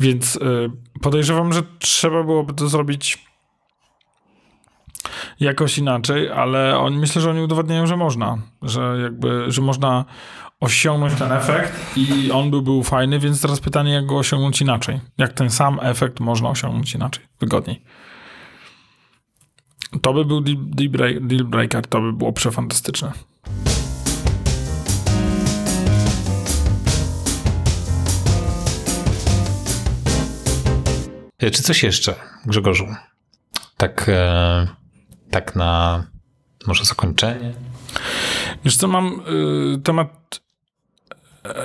Więc 0.00 0.36
e, 0.36 0.40
podejrzewam, 1.00 1.52
że 1.52 1.62
trzeba 1.78 2.22
byłoby 2.22 2.54
to 2.54 2.68
zrobić 2.68 3.24
jakoś 5.40 5.78
inaczej, 5.78 6.30
ale 6.30 6.78
oni, 6.78 6.96
myślę, 6.96 7.22
że 7.22 7.30
oni 7.30 7.40
udowadniają, 7.40 7.86
że 7.86 7.96
można, 7.96 8.38
że 8.62 8.98
jakby, 9.02 9.44
że 9.48 9.62
można 9.62 10.04
osiągnąć 10.60 11.14
ten 11.14 11.32
efekt 11.32 11.96
i 11.96 12.30
on 12.30 12.50
by 12.50 12.62
był 12.62 12.82
fajny, 12.82 13.18
więc 13.18 13.40
teraz 13.42 13.60
pytanie, 13.60 13.92
jak 13.92 14.06
go 14.06 14.18
osiągnąć 14.18 14.60
inaczej. 14.60 15.00
Jak 15.18 15.32
ten 15.32 15.50
sam 15.50 15.78
efekt 15.82 16.20
można 16.20 16.48
osiągnąć 16.50 16.94
inaczej, 16.94 17.24
wygodniej. 17.40 17.84
To 20.02 20.12
by 20.12 20.24
był 20.24 20.40
deal, 20.40 20.56
break- 20.90 21.26
deal 21.26 21.44
breaker, 21.44 21.86
to 21.86 22.00
by 22.00 22.12
było 22.12 22.32
przefantastyczne. 22.32 23.12
E, 31.38 31.50
Czy 31.50 31.62
coś 31.62 31.82
jeszcze, 31.82 32.14
Grzegorzu? 32.46 32.86
Tak, 33.76 34.08
e, 34.08 34.66
tak 35.30 35.56
na 35.56 36.04
może 36.66 36.84
zakończenie? 36.84 37.54
Wiesz 38.64 38.76
co, 38.76 38.88
mam 38.88 39.20
y, 39.76 39.78
temat 39.82 40.40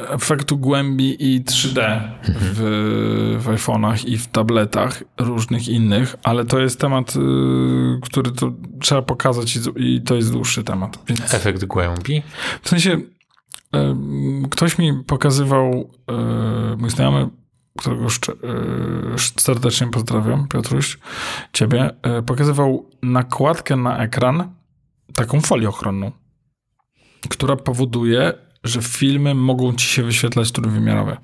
efektu 0.10 0.58
głębi 0.58 1.34
i 1.34 1.42
3D 1.42 2.02
w, 2.24 2.60
w 3.40 3.48
iPhone'ach 3.48 4.08
i 4.08 4.18
w 4.18 4.28
tabletach 4.28 5.04
różnych 5.18 5.68
innych, 5.68 6.16
ale 6.24 6.46
to 6.46 6.60
jest 6.60 6.80
temat, 6.80 7.16
y, 7.16 7.20
który 8.02 8.32
to 8.32 8.52
trzeba 8.82 9.02
pokazać 9.02 9.60
i, 9.76 10.02
to 10.02 10.16
jest 10.16 10.32
dłuższy 10.32 10.64
temat. 10.64 11.00
Więc 11.08 11.34
Efekt 11.34 11.66
głębi? 11.66 12.24
w 12.62 12.70
sensie 12.70 13.02
ktoś 14.52 14.78
mi 14.78 15.04
pokazywał, 15.08 15.90
e, 16.08 16.76
mój 16.78 16.90
znajomy, 16.90 17.30
którego 17.78 18.06
e, 18.06 18.08
serdecznie 19.18 19.88
pozdrawiam, 19.88 20.48
Piotruś, 20.48 21.00
ciebie, 21.54 21.90
pokazywał 22.26 22.90
nakładkę 23.04 23.76
na 23.76 23.98
ekran, 23.98 24.50
taką 25.16 25.42
folię 25.42 25.70
ochronną, 25.70 26.12
która 27.30 27.56
powoduje, 27.56 28.34
że 28.64 28.82
filmy 28.82 29.36
mogą 29.36 29.74
ci 29.74 29.86
się 29.88 30.04
wyświetlać 30.04 30.52
trójwymiarowe. 30.52 31.18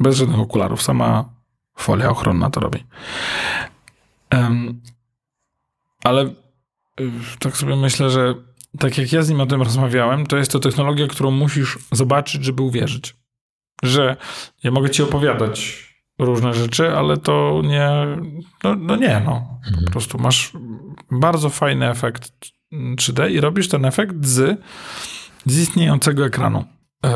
Bez 0.00 0.16
żadnych 0.16 0.38
okularów. 0.38 0.82
Sama 0.82 1.24
folia 1.78 2.10
ochronna 2.10 2.50
to 2.50 2.60
robi. 2.60 2.84
Um, 4.32 4.80
ale 6.04 6.24
y, 7.00 7.10
tak 7.38 7.56
sobie 7.56 7.76
myślę, 7.76 8.10
że 8.10 8.34
tak 8.78 8.98
jak 8.98 9.12
ja 9.12 9.22
z 9.22 9.28
nim 9.30 9.40
o 9.40 9.46
tym 9.46 9.62
rozmawiałem, 9.62 10.26
to 10.26 10.36
jest 10.36 10.52
to 10.52 10.60
technologia, 10.60 11.06
którą 11.06 11.30
musisz 11.30 11.78
zobaczyć, 11.92 12.44
żeby 12.44 12.62
uwierzyć. 12.62 13.16
Że 13.82 14.16
ja 14.62 14.70
mogę 14.70 14.90
ci 14.90 15.02
opowiadać 15.02 15.86
różne 16.18 16.54
rzeczy, 16.54 16.96
ale 16.96 17.16
to 17.16 17.62
nie, 17.64 17.90
no, 18.64 18.74
no 18.74 18.96
nie, 18.96 19.22
no. 19.24 19.60
Po 19.62 19.68
Mhm. 19.68 19.86
prostu 19.92 20.18
masz 20.18 20.52
bardzo 21.10 21.50
fajny 21.50 21.90
efekt 21.90 22.32
3D 22.72 23.30
i 23.30 23.40
robisz 23.40 23.68
ten 23.68 23.84
efekt 23.84 24.24
z, 24.26 24.60
z 25.46 25.58
istniejącego 25.58 26.26
ekranu. 26.26 26.64
Yy, 27.04 27.10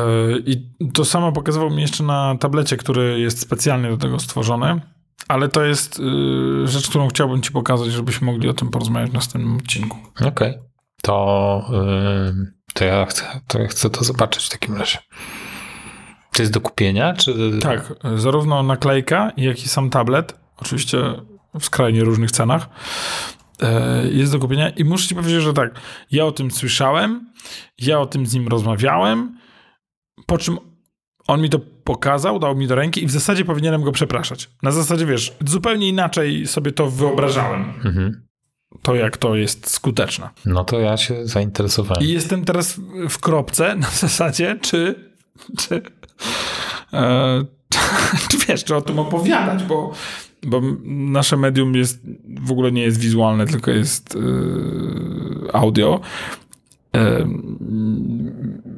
I 0.45 0.71
to 0.93 1.05
samo 1.05 1.31
pokazywał 1.31 1.69
mi 1.69 1.81
jeszcze 1.81 2.03
na 2.03 2.35
tablecie, 2.39 2.77
który 2.77 3.19
jest 3.19 3.39
specjalnie 3.39 3.89
do 3.89 3.97
tego 3.97 4.19
stworzony, 4.19 4.81
ale 5.27 5.49
to 5.49 5.63
jest 5.63 5.99
yy, 5.99 6.67
rzecz, 6.67 6.89
którą 6.89 7.07
chciałbym 7.07 7.41
ci 7.41 7.51
pokazać, 7.51 7.91
żebyśmy 7.91 8.31
mogli 8.31 8.49
o 8.49 8.53
tym 8.53 8.69
porozmawiać 8.69 9.09
w 9.09 9.13
następnym 9.13 9.57
odcinku. 9.57 9.97
Okej. 10.25 10.53
To, 11.01 11.65
ym, 12.29 12.53
to, 12.73 12.85
ja 12.85 13.05
chcę, 13.05 13.23
to 13.47 13.59
ja 13.59 13.67
chcę 13.67 13.89
to 13.89 14.03
zobaczyć 14.03 14.45
w 14.45 14.49
takim 14.49 14.75
razie. 14.75 14.97
To 16.33 16.41
jest 16.41 16.53
do 16.53 16.61
kupienia, 16.61 17.13
czy... 17.13 17.59
Tak, 17.61 17.93
zarówno 18.15 18.63
naklejka, 18.63 19.31
jak 19.37 19.63
i 19.63 19.69
sam 19.69 19.89
tablet, 19.89 20.39
oczywiście 20.57 20.97
w 21.59 21.65
skrajnie 21.65 22.03
różnych 22.03 22.31
cenach, 22.31 22.69
e, 23.61 24.07
jest 24.07 24.31
do 24.31 24.39
kupienia 24.39 24.69
i 24.69 24.83
muszę 24.85 25.07
ci 25.07 25.15
powiedzieć, 25.15 25.41
że 25.41 25.53
tak, 25.53 25.71
ja 26.11 26.25
o 26.25 26.31
tym 26.31 26.51
słyszałem, 26.51 27.30
ja 27.77 27.99
o 27.99 28.05
tym 28.05 28.25
z 28.25 28.33
nim 28.33 28.47
rozmawiałem, 28.47 29.37
po 30.25 30.37
czym 30.37 30.57
on 31.27 31.41
mi 31.41 31.49
to 31.49 31.59
pokazał, 31.83 32.39
dał 32.39 32.55
mi 32.55 32.67
do 32.67 32.75
ręki 32.75 33.03
i 33.03 33.07
w 33.07 33.11
zasadzie 33.11 33.45
powinienem 33.45 33.81
go 33.83 33.91
przepraszać. 33.91 34.49
Na 34.63 34.71
zasadzie, 34.71 35.05
wiesz, 35.05 35.33
zupełnie 35.45 35.89
inaczej 35.89 36.47
sobie 36.47 36.71
to 36.71 36.89
wyobrażałem, 36.89 37.61
Mhm. 37.85 38.27
to 38.81 38.95
jak 38.95 39.17
to 39.17 39.35
jest 39.35 39.69
skuteczne. 39.69 40.29
No 40.45 40.63
to 40.63 40.79
ja 40.79 40.97
się 40.97 41.27
zainteresowałem. 41.27 42.03
I 42.03 42.07
jestem 42.07 42.45
teraz 42.45 42.79
w 43.09 43.17
kropce 43.19 43.75
na 43.75 43.89
zasadzie, 43.89 44.57
czy, 44.61 45.11
czy, 45.57 45.81
e, 46.93 47.45
czy 48.29 48.37
wiesz, 48.47 48.63
czy 48.63 48.75
o 48.75 48.81
tym 48.81 48.99
opowiadać, 48.99 49.63
bo, 49.63 49.93
bo 50.43 50.61
nasze 50.85 51.37
medium 51.37 51.75
jest, 51.75 52.01
w 52.41 52.51
ogóle 52.51 52.71
nie 52.71 52.81
jest 52.81 52.99
wizualne, 52.99 53.45
tylko 53.47 53.71
jest 53.71 54.15
e, 54.15 55.55
audio. 55.55 55.99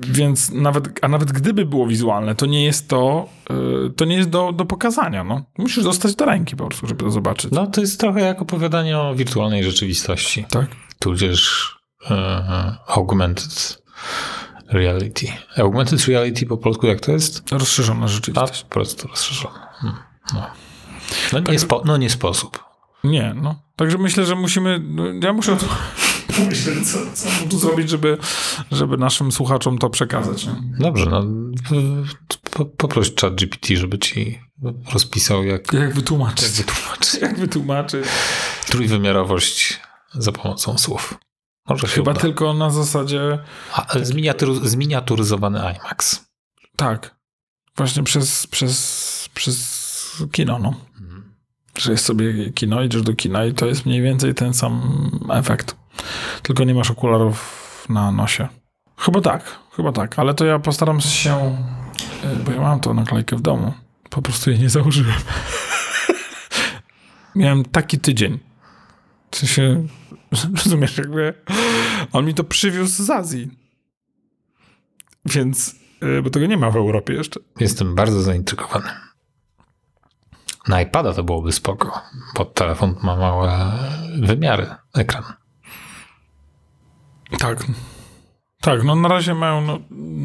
Więc 0.08 0.52
nawet, 0.52 1.00
a 1.02 1.08
nawet 1.08 1.32
gdyby 1.32 1.66
było 1.66 1.88
wizualne, 1.88 2.36
to 2.36 2.46
nie 2.46 2.64
jest 2.64 2.88
to, 2.90 3.30
e, 3.50 3.90
to 3.90 4.06
nie 4.06 4.16
jest 4.16 4.30
do, 4.30 4.52
do 4.52 4.66
pokazania. 4.66 5.24
No. 5.24 5.42
Musisz 5.58 5.84
dostać 5.84 6.16
do 6.16 6.26
ręki 6.26 6.56
po 6.56 6.68
prostu, 6.68 6.88
żeby 6.88 7.04
to 7.04 7.12
zobaczyć. 7.12 7.52
No 7.52 7.68
to 7.68 7.82
jest 7.82 8.00
trochę 8.00 8.20
jak 8.22 8.42
opowiadanie 8.42 9.00
o 9.00 9.16
wirtualnej 9.16 9.64
rzeczywistości. 9.64 10.46
Tak. 10.50 10.66
tudzież 11.00 11.72
e, 12.12 12.76
augmented 12.88 13.84
reality. 14.70 15.28
Augmented 15.58 16.06
reality 16.08 16.46
po 16.46 16.58
polsku 16.58 16.88
jak 16.88 17.00
to 17.00 17.12
jest? 17.12 17.52
Rozszerzona 17.52 18.06
A 18.06 18.08
rzeczywistość. 18.08 18.64
po 18.64 18.70
prostu 18.70 19.08
rozszerzone. 19.08 19.60
Hmm, 19.74 19.98
No, 20.34 20.42
no, 21.34 21.52
nie, 21.52 21.60
spo, 21.60 21.82
no 21.86 21.98
nie 21.98 22.10
sposób. 22.10 22.64
Nie, 23.04 23.34
no. 23.42 23.56
Także 23.84 23.98
myślę, 23.98 24.26
że 24.26 24.36
musimy. 24.36 24.80
No, 24.84 25.04
ja 25.24 25.34
muszę 25.34 25.58
pomyśleć, 26.38 26.88
co, 26.92 26.98
co 27.14 27.30
tu 27.52 27.60
zrobić, 27.60 27.90
żeby, 27.90 28.18
żeby 28.72 28.98
naszym 28.98 29.32
słuchaczom 29.32 29.78
to 29.78 29.90
przekazać. 29.90 30.46
Nie? 30.46 30.54
Dobrze, 30.80 31.06
no 31.10 31.24
po, 32.52 32.66
poproś 32.66 33.16
chat 33.22 33.36
GPT, 33.36 33.76
żeby 33.76 34.00
ci 34.00 34.40
rozpisał 34.94 35.44
jak, 35.44 35.74
Jak 35.74 35.94
wytłumaczyć? 35.94 36.58
jak 36.60 36.68
wytłumaczyć 36.68 37.22
Jak 37.22 37.40
wytłumaczyć? 37.40 38.06
trójwymiarowość 38.68 39.80
za 40.14 40.32
pomocą 40.32 40.78
słów. 40.78 41.18
Może 41.70 41.88
Chyba 41.88 42.12
uda. 42.12 42.22
tylko 42.22 42.54
na 42.54 42.70
zasadzie. 42.70 43.40
A, 43.74 43.86
ale 43.88 44.06
zminiatyr, 44.06 44.50
zminiaturyzowany 44.68 45.60
IMAX. 45.60 46.26
Tak. 46.76 47.16
Właśnie 47.78 48.04
przez, 48.04 48.48
przez, 48.48 49.30
przez 49.34 49.84
kino, 50.32 50.60
no. 50.60 50.74
Jest 51.88 52.06
sobie 52.06 52.52
kino, 52.52 52.84
idziesz 52.84 53.02
do 53.02 53.14
kina 53.14 53.46
i 53.46 53.54
to 53.54 53.66
jest 53.66 53.86
mniej 53.86 54.02
więcej 54.02 54.34
ten 54.34 54.54
sam 54.54 54.82
efekt. 55.34 55.76
Tylko 56.42 56.64
nie 56.64 56.74
masz 56.74 56.92
okularów 56.92 57.86
na 57.90 58.12
nosie. 58.12 58.48
Chyba 58.98 59.22
tak, 59.22 59.60
chyba 59.76 59.92
tak, 59.92 60.20
ale 60.20 60.34
to 60.34 60.46
ja 60.46 60.60
postaram 60.60 61.02
się, 61.02 61.58
y, 62.24 62.44
bo 62.44 62.52
ja 62.52 62.62
mam 62.62 62.80
tą 62.80 62.94
naklejkę 62.94 63.36
w 63.36 63.42
domu. 63.42 63.74
Po 64.10 64.22
prostu 64.22 64.50
jej 64.50 64.60
nie 64.60 64.70
założyłem. 64.70 65.16
Miałem 67.36 67.66
taki 67.66 68.00
tydzień. 68.00 68.40
W 69.32 69.38
sensie, 69.38 69.88
rozumiesz, 70.64 70.98
jakby 70.98 71.34
on 72.12 72.26
mi 72.26 72.34
to 72.34 72.44
przywiózł 72.44 73.04
z 73.04 73.10
Azji. 73.10 73.50
Więc, 75.26 75.76
y, 76.04 76.22
bo 76.22 76.30
tego 76.30 76.46
nie 76.46 76.58
ma 76.58 76.72
w 76.72 76.76
Europie 76.76 77.14
jeszcze. 77.14 77.40
Jestem 77.60 77.96
bardzo 77.96 78.22
zaintrygowany. 78.22 78.90
Na 80.68 80.82
iPada 80.82 81.14
to 81.14 81.24
byłoby 81.24 81.52
spoko, 81.52 82.02
bo 82.36 82.46
telefon 82.46 82.96
ma 83.04 83.16
małe 83.16 83.80
wymiary, 84.20 84.76
ekran. 84.96 85.24
Tak. 87.40 87.64
Tak, 88.62 88.84
no 88.84 88.96
na 88.96 89.10
razie 89.10 89.34
mają 89.34 89.62
no, 89.62 89.80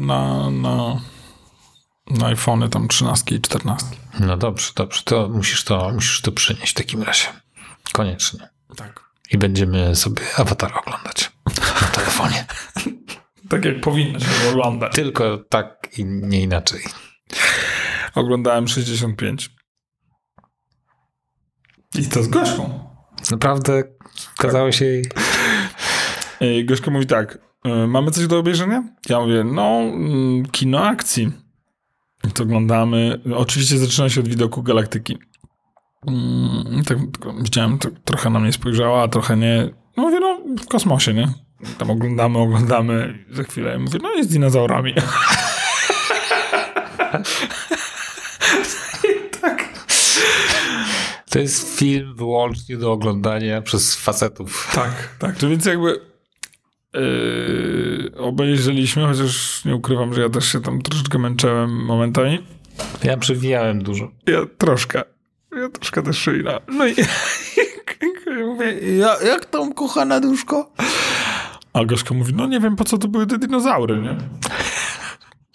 na, 0.05 0.49
na, 0.49 1.01
na 2.09 2.27
iPhony 2.27 2.69
tam 2.69 2.87
13 2.87 3.35
i 3.35 3.41
14. 3.41 3.85
No 4.19 4.37
dobrze, 4.37 4.71
dobrze, 4.75 5.01
to 5.03 5.29
musisz 5.29 5.63
to, 5.63 5.91
musisz 5.93 6.21
to 6.21 6.31
przynieść 6.31 6.71
w 6.71 6.73
takim 6.73 7.03
razie. 7.03 7.27
Koniecznie. 7.93 8.49
Tak. 8.75 9.09
I 9.31 9.37
będziemy 9.37 9.95
sobie 9.95 10.21
awatar 10.37 10.77
oglądać 10.77 11.31
na 11.81 11.87
telefonie. 11.87 12.45
Tak 13.49 13.65
jak 13.65 13.81
powinno 13.81 14.19
się 14.19 14.49
oglądać. 14.49 14.93
Tylko 14.95 15.37
tak 15.37 15.87
i 15.97 16.05
nie 16.05 16.41
inaczej. 16.41 16.81
Oglądałem 18.15 18.67
65. 18.67 19.49
I 21.95 22.05
to 22.05 22.23
z 22.23 22.27
Gośką. 22.27 22.79
Naprawdę 23.31 23.83
kazało 24.37 24.71
się 24.71 24.85
jej... 24.85 25.05
I 26.41 26.65
Gośka 26.65 26.91
mówi 26.91 27.05
tak, 27.05 27.37
y, 27.67 27.87
mamy 27.87 28.11
coś 28.11 28.27
do 28.27 28.39
obejrzenia? 28.39 28.83
Ja 29.09 29.19
mówię, 29.19 29.43
no, 29.43 29.79
mm, 29.79 30.45
kino 30.45 30.85
akcji. 30.85 31.31
I 32.27 32.31
to 32.31 32.43
oglądamy. 32.43 33.21
Oczywiście 33.35 33.77
zaczyna 33.77 34.09
się 34.09 34.21
od 34.21 34.27
widoku 34.27 34.63
galaktyki. 34.63 35.17
Mm, 36.07 36.83
tak, 36.83 36.97
widziałem, 37.43 37.77
to 37.77 37.89
trochę 38.05 38.29
na 38.29 38.39
mnie 38.39 38.53
spojrzała, 38.53 39.03
a 39.03 39.07
trochę 39.07 39.37
nie. 39.37 39.69
No 39.97 40.03
mówię, 40.03 40.19
no, 40.19 40.39
w 40.63 40.67
kosmosie, 40.67 41.13
nie? 41.13 41.33
Tam 41.77 41.91
oglądamy, 41.91 42.37
oglądamy. 42.37 43.25
i 43.31 43.35
Za 43.35 43.43
chwilę 43.43 43.79
mówię, 43.79 43.99
no, 44.03 44.11
jest 44.11 44.29
z 44.29 44.33
dinozaurami. 44.33 44.93
To 51.29 51.39
jest 51.39 51.79
film 51.79 52.15
wyłącznie 52.15 52.77
do 52.77 52.91
oglądania 52.91 53.61
przez 53.61 53.95
facetów. 53.95 54.71
Tak, 54.75 55.15
tak. 55.19 55.37
To 55.37 55.49
więc 55.49 55.65
jakby 55.65 56.01
yy, 56.93 58.11
obejrzeliśmy, 58.17 59.07
chociaż 59.07 59.65
nie 59.65 59.75
ukrywam, 59.75 60.13
że 60.13 60.21
ja 60.21 60.29
też 60.29 60.51
się 60.51 60.61
tam 60.61 60.81
troszeczkę 60.81 61.19
męczyłem 61.19 61.85
momentami. 61.85 62.45
Ja 63.03 63.17
przewijałem 63.17 63.83
dużo. 63.83 64.11
Ja 64.27 64.39
troszkę. 64.57 65.03
Ja 65.61 65.69
troszkę 65.69 66.03
też 66.03 66.17
szyjna. 66.17 66.59
No 66.67 66.87
i 66.87 66.95
ja 68.37 68.45
mówię, 68.45 68.97
ja, 68.97 69.15
jak 69.27 69.45
tam 69.45 69.73
kochana 69.73 70.19
duszko? 70.19 70.71
A 71.73 71.85
Gorzka 71.85 72.15
mówi, 72.15 72.33
no 72.35 72.47
nie 72.47 72.59
wiem, 72.59 72.75
po 72.75 72.83
co 72.83 72.97
to 72.97 73.07
były 73.07 73.27
te 73.27 73.37
dinozaury, 73.37 73.97
nie? 73.97 74.17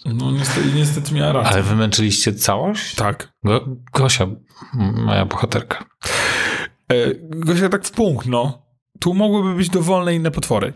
No 0.05 0.31
niestety, 0.31 0.67
niestety 0.75 1.13
miała 1.13 1.33
rację. 1.33 1.51
Ale 1.51 1.63
wymęczyliście 1.63 2.33
całość? 2.33 2.95
Tak. 2.95 3.33
Go, 3.43 3.65
Gosia, 3.93 4.27
moja 5.05 5.25
bohaterka. 5.25 5.85
E, 6.91 6.95
Gosia 7.21 7.69
tak 7.69 7.85
w 7.85 7.91
punkt, 7.91 8.27
no. 8.27 8.65
Tu 8.99 9.13
mogłyby 9.13 9.55
być 9.55 9.69
dowolne 9.69 10.15
inne 10.15 10.31
potwory. 10.31 10.73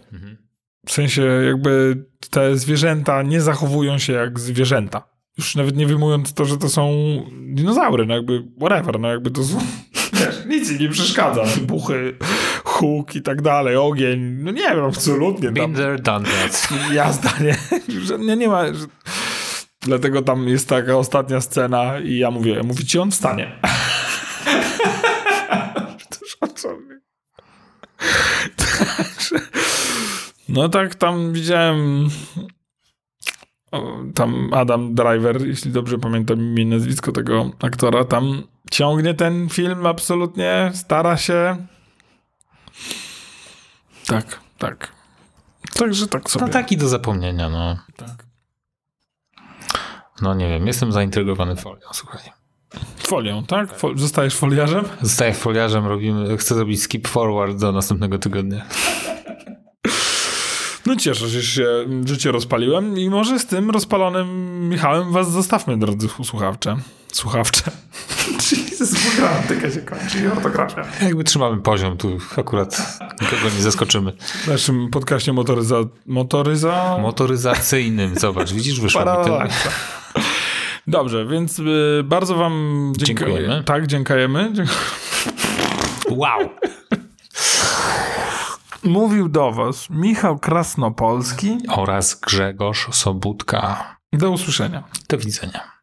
W 0.88 0.92
sensie 0.92 1.22
jakby 1.46 2.06
te 2.30 2.58
zwierzęta 2.58 3.22
nie 3.22 3.42
zachowują 3.42 3.98
się 3.98 4.14
jak 4.14 4.40
zwierzęta. 4.40 5.10
Już 5.38 5.56
nawet 5.56 5.78
nie 5.78 5.88
wyjmując 5.88 6.34
to, 6.34 6.46
że 6.46 6.58
to 6.58 6.70
są 6.70 6.92
dinozaury, 7.56 8.06
no 8.06 8.16
jakby 8.16 8.44
whatever, 8.60 9.00
no 9.00 9.08
jakby 9.12 9.32
to 9.32 9.44
są, 9.44 9.60
wiesz, 10.14 10.46
nic 10.48 10.72
im 10.72 10.78
nie 10.78 10.90
przeszkadza. 10.90 11.44
Wybuchy, 11.44 12.18
huk 12.64 13.16
i 13.16 13.22
tak 13.22 13.42
dalej, 13.42 13.76
ogień, 13.76 14.20
no 14.20 14.52
nie 14.52 14.62
wiem, 14.62 14.84
absolutnie. 14.86 15.46
Tam, 15.46 15.54
Been 15.54 15.74
there, 15.74 16.00
done 16.00 16.26
that. 16.26 16.70
jazda, 16.94 17.30
nie? 17.42 17.56
Że 18.02 18.20
nie, 18.20 18.36
nie 18.36 18.48
ma... 18.48 18.66
Że... 18.74 18.86
Dlatego 19.90 20.22
tam 20.22 20.48
jest 20.48 20.70
taka 20.70 20.98
ostatnia 20.98 21.42
scena 21.42 22.00
i 22.00 22.18
ja 22.18 22.32
mówię, 22.32 22.64
mówi 22.64 22.86
ci 22.86 23.00
on 23.00 23.12
wstanie. 23.12 23.52
No 30.50 30.70
tak 30.70 30.96
tam 30.96 31.34
widziałem 31.34 32.10
tam 34.16 34.54
Adam 34.54 34.96
Driver, 34.96 35.48
jeśli 35.48 35.72
dobrze 35.72 35.98
pamiętam 35.98 36.40
imię 36.40 36.66
nazwisko 36.66 37.12
tego 37.12 37.52
aktora, 37.64 38.04
tam 38.04 38.44
ciągnie 38.72 39.14
ten 39.14 39.50
film 39.50 39.86
absolutnie, 39.86 40.72
stara 40.74 41.18
się. 41.18 41.66
Tak, 44.08 44.40
tak. 44.58 44.92
Także 45.74 46.08
tak 46.08 46.30
sobie. 46.30 46.46
No 46.46 46.52
taki 46.52 46.78
do 46.78 46.88
zapomnienia, 46.88 47.50
no. 47.50 47.78
tak. 47.96 48.29
No 50.22 50.34
nie 50.34 50.50
wiem, 50.50 50.68
jestem 50.68 50.92
zaintrygowany 50.92 51.56
folią, 51.56 51.88
słuchaj. 51.92 52.22
Folią, 52.98 53.46
tak? 53.46 53.80
Fol- 53.80 53.98
zostajesz 53.98 54.36
foliarzem? 54.36 54.86
Zostaję 55.02 55.34
foliarzem, 55.34 55.86
robimy, 55.88 56.38
chcę 56.38 56.56
zrobić 56.56 56.82
skip 56.84 57.08
forward 57.08 57.58
do 57.58 57.72
następnego 57.72 58.20
tygodnia. 58.20 58.66
No 60.86 60.96
cieszę 60.96 61.30
się, 61.30 61.42
że 61.42 61.44
się 61.44 61.66
życie 62.06 62.32
rozpaliłem 62.32 63.00
i 63.00 63.10
może 63.10 63.40
z 63.40 63.46
tym 63.46 63.70
rozpalonym 63.70 64.60
Michałem 64.70 65.12
was 65.12 65.32
zostawmy, 65.32 65.78
drodzy 65.78 66.08
słuchawcze. 66.24 66.78
Słuchawcze. 67.12 67.64
Jezus, 68.80 69.16
gramatyka 69.16 69.72
się 69.72 69.82
kończy 69.82 70.20
i 70.20 70.28
ortografia. 70.28 70.86
Jakby 71.02 71.24
trzymamy 71.24 71.62
poziom, 71.62 71.98
tu 71.98 72.18
akurat 72.38 73.00
nikogo 73.22 73.44
nie 73.56 73.62
zaskoczymy. 73.62 74.12
W 74.12 74.48
naszym 74.48 74.90
podcaście 74.90 75.34
motoryza... 75.34 75.76
Motoryza... 76.06 76.98
Motoryzacyjnym, 77.02 78.20
zobacz, 78.20 78.54
widzisz, 78.54 78.82
wyszło 78.82 79.02
mi 79.02 79.24
tyle. 79.24 79.48
Dobrze, 80.88 81.26
więc 81.26 81.60
y, 81.60 82.02
bardzo 82.06 82.36
wam 82.36 82.54
dziękuję. 82.98 83.34
Dziękujemy. 83.34 83.64
Tak, 83.64 83.88
dziękujemy. 83.88 84.54
Wow! 86.10 86.50
Mówił 88.84 89.30
do 89.30 89.52
was 89.52 89.90
Michał 89.90 90.40
Krasnopolski. 90.40 91.58
Oraz 91.70 92.20
Grzegorz 92.20 92.88
Sobudka. 92.92 93.96
Do 94.14 94.32
usłyszenia. 94.32 94.84
Do 95.10 95.18
widzenia. 95.18 95.79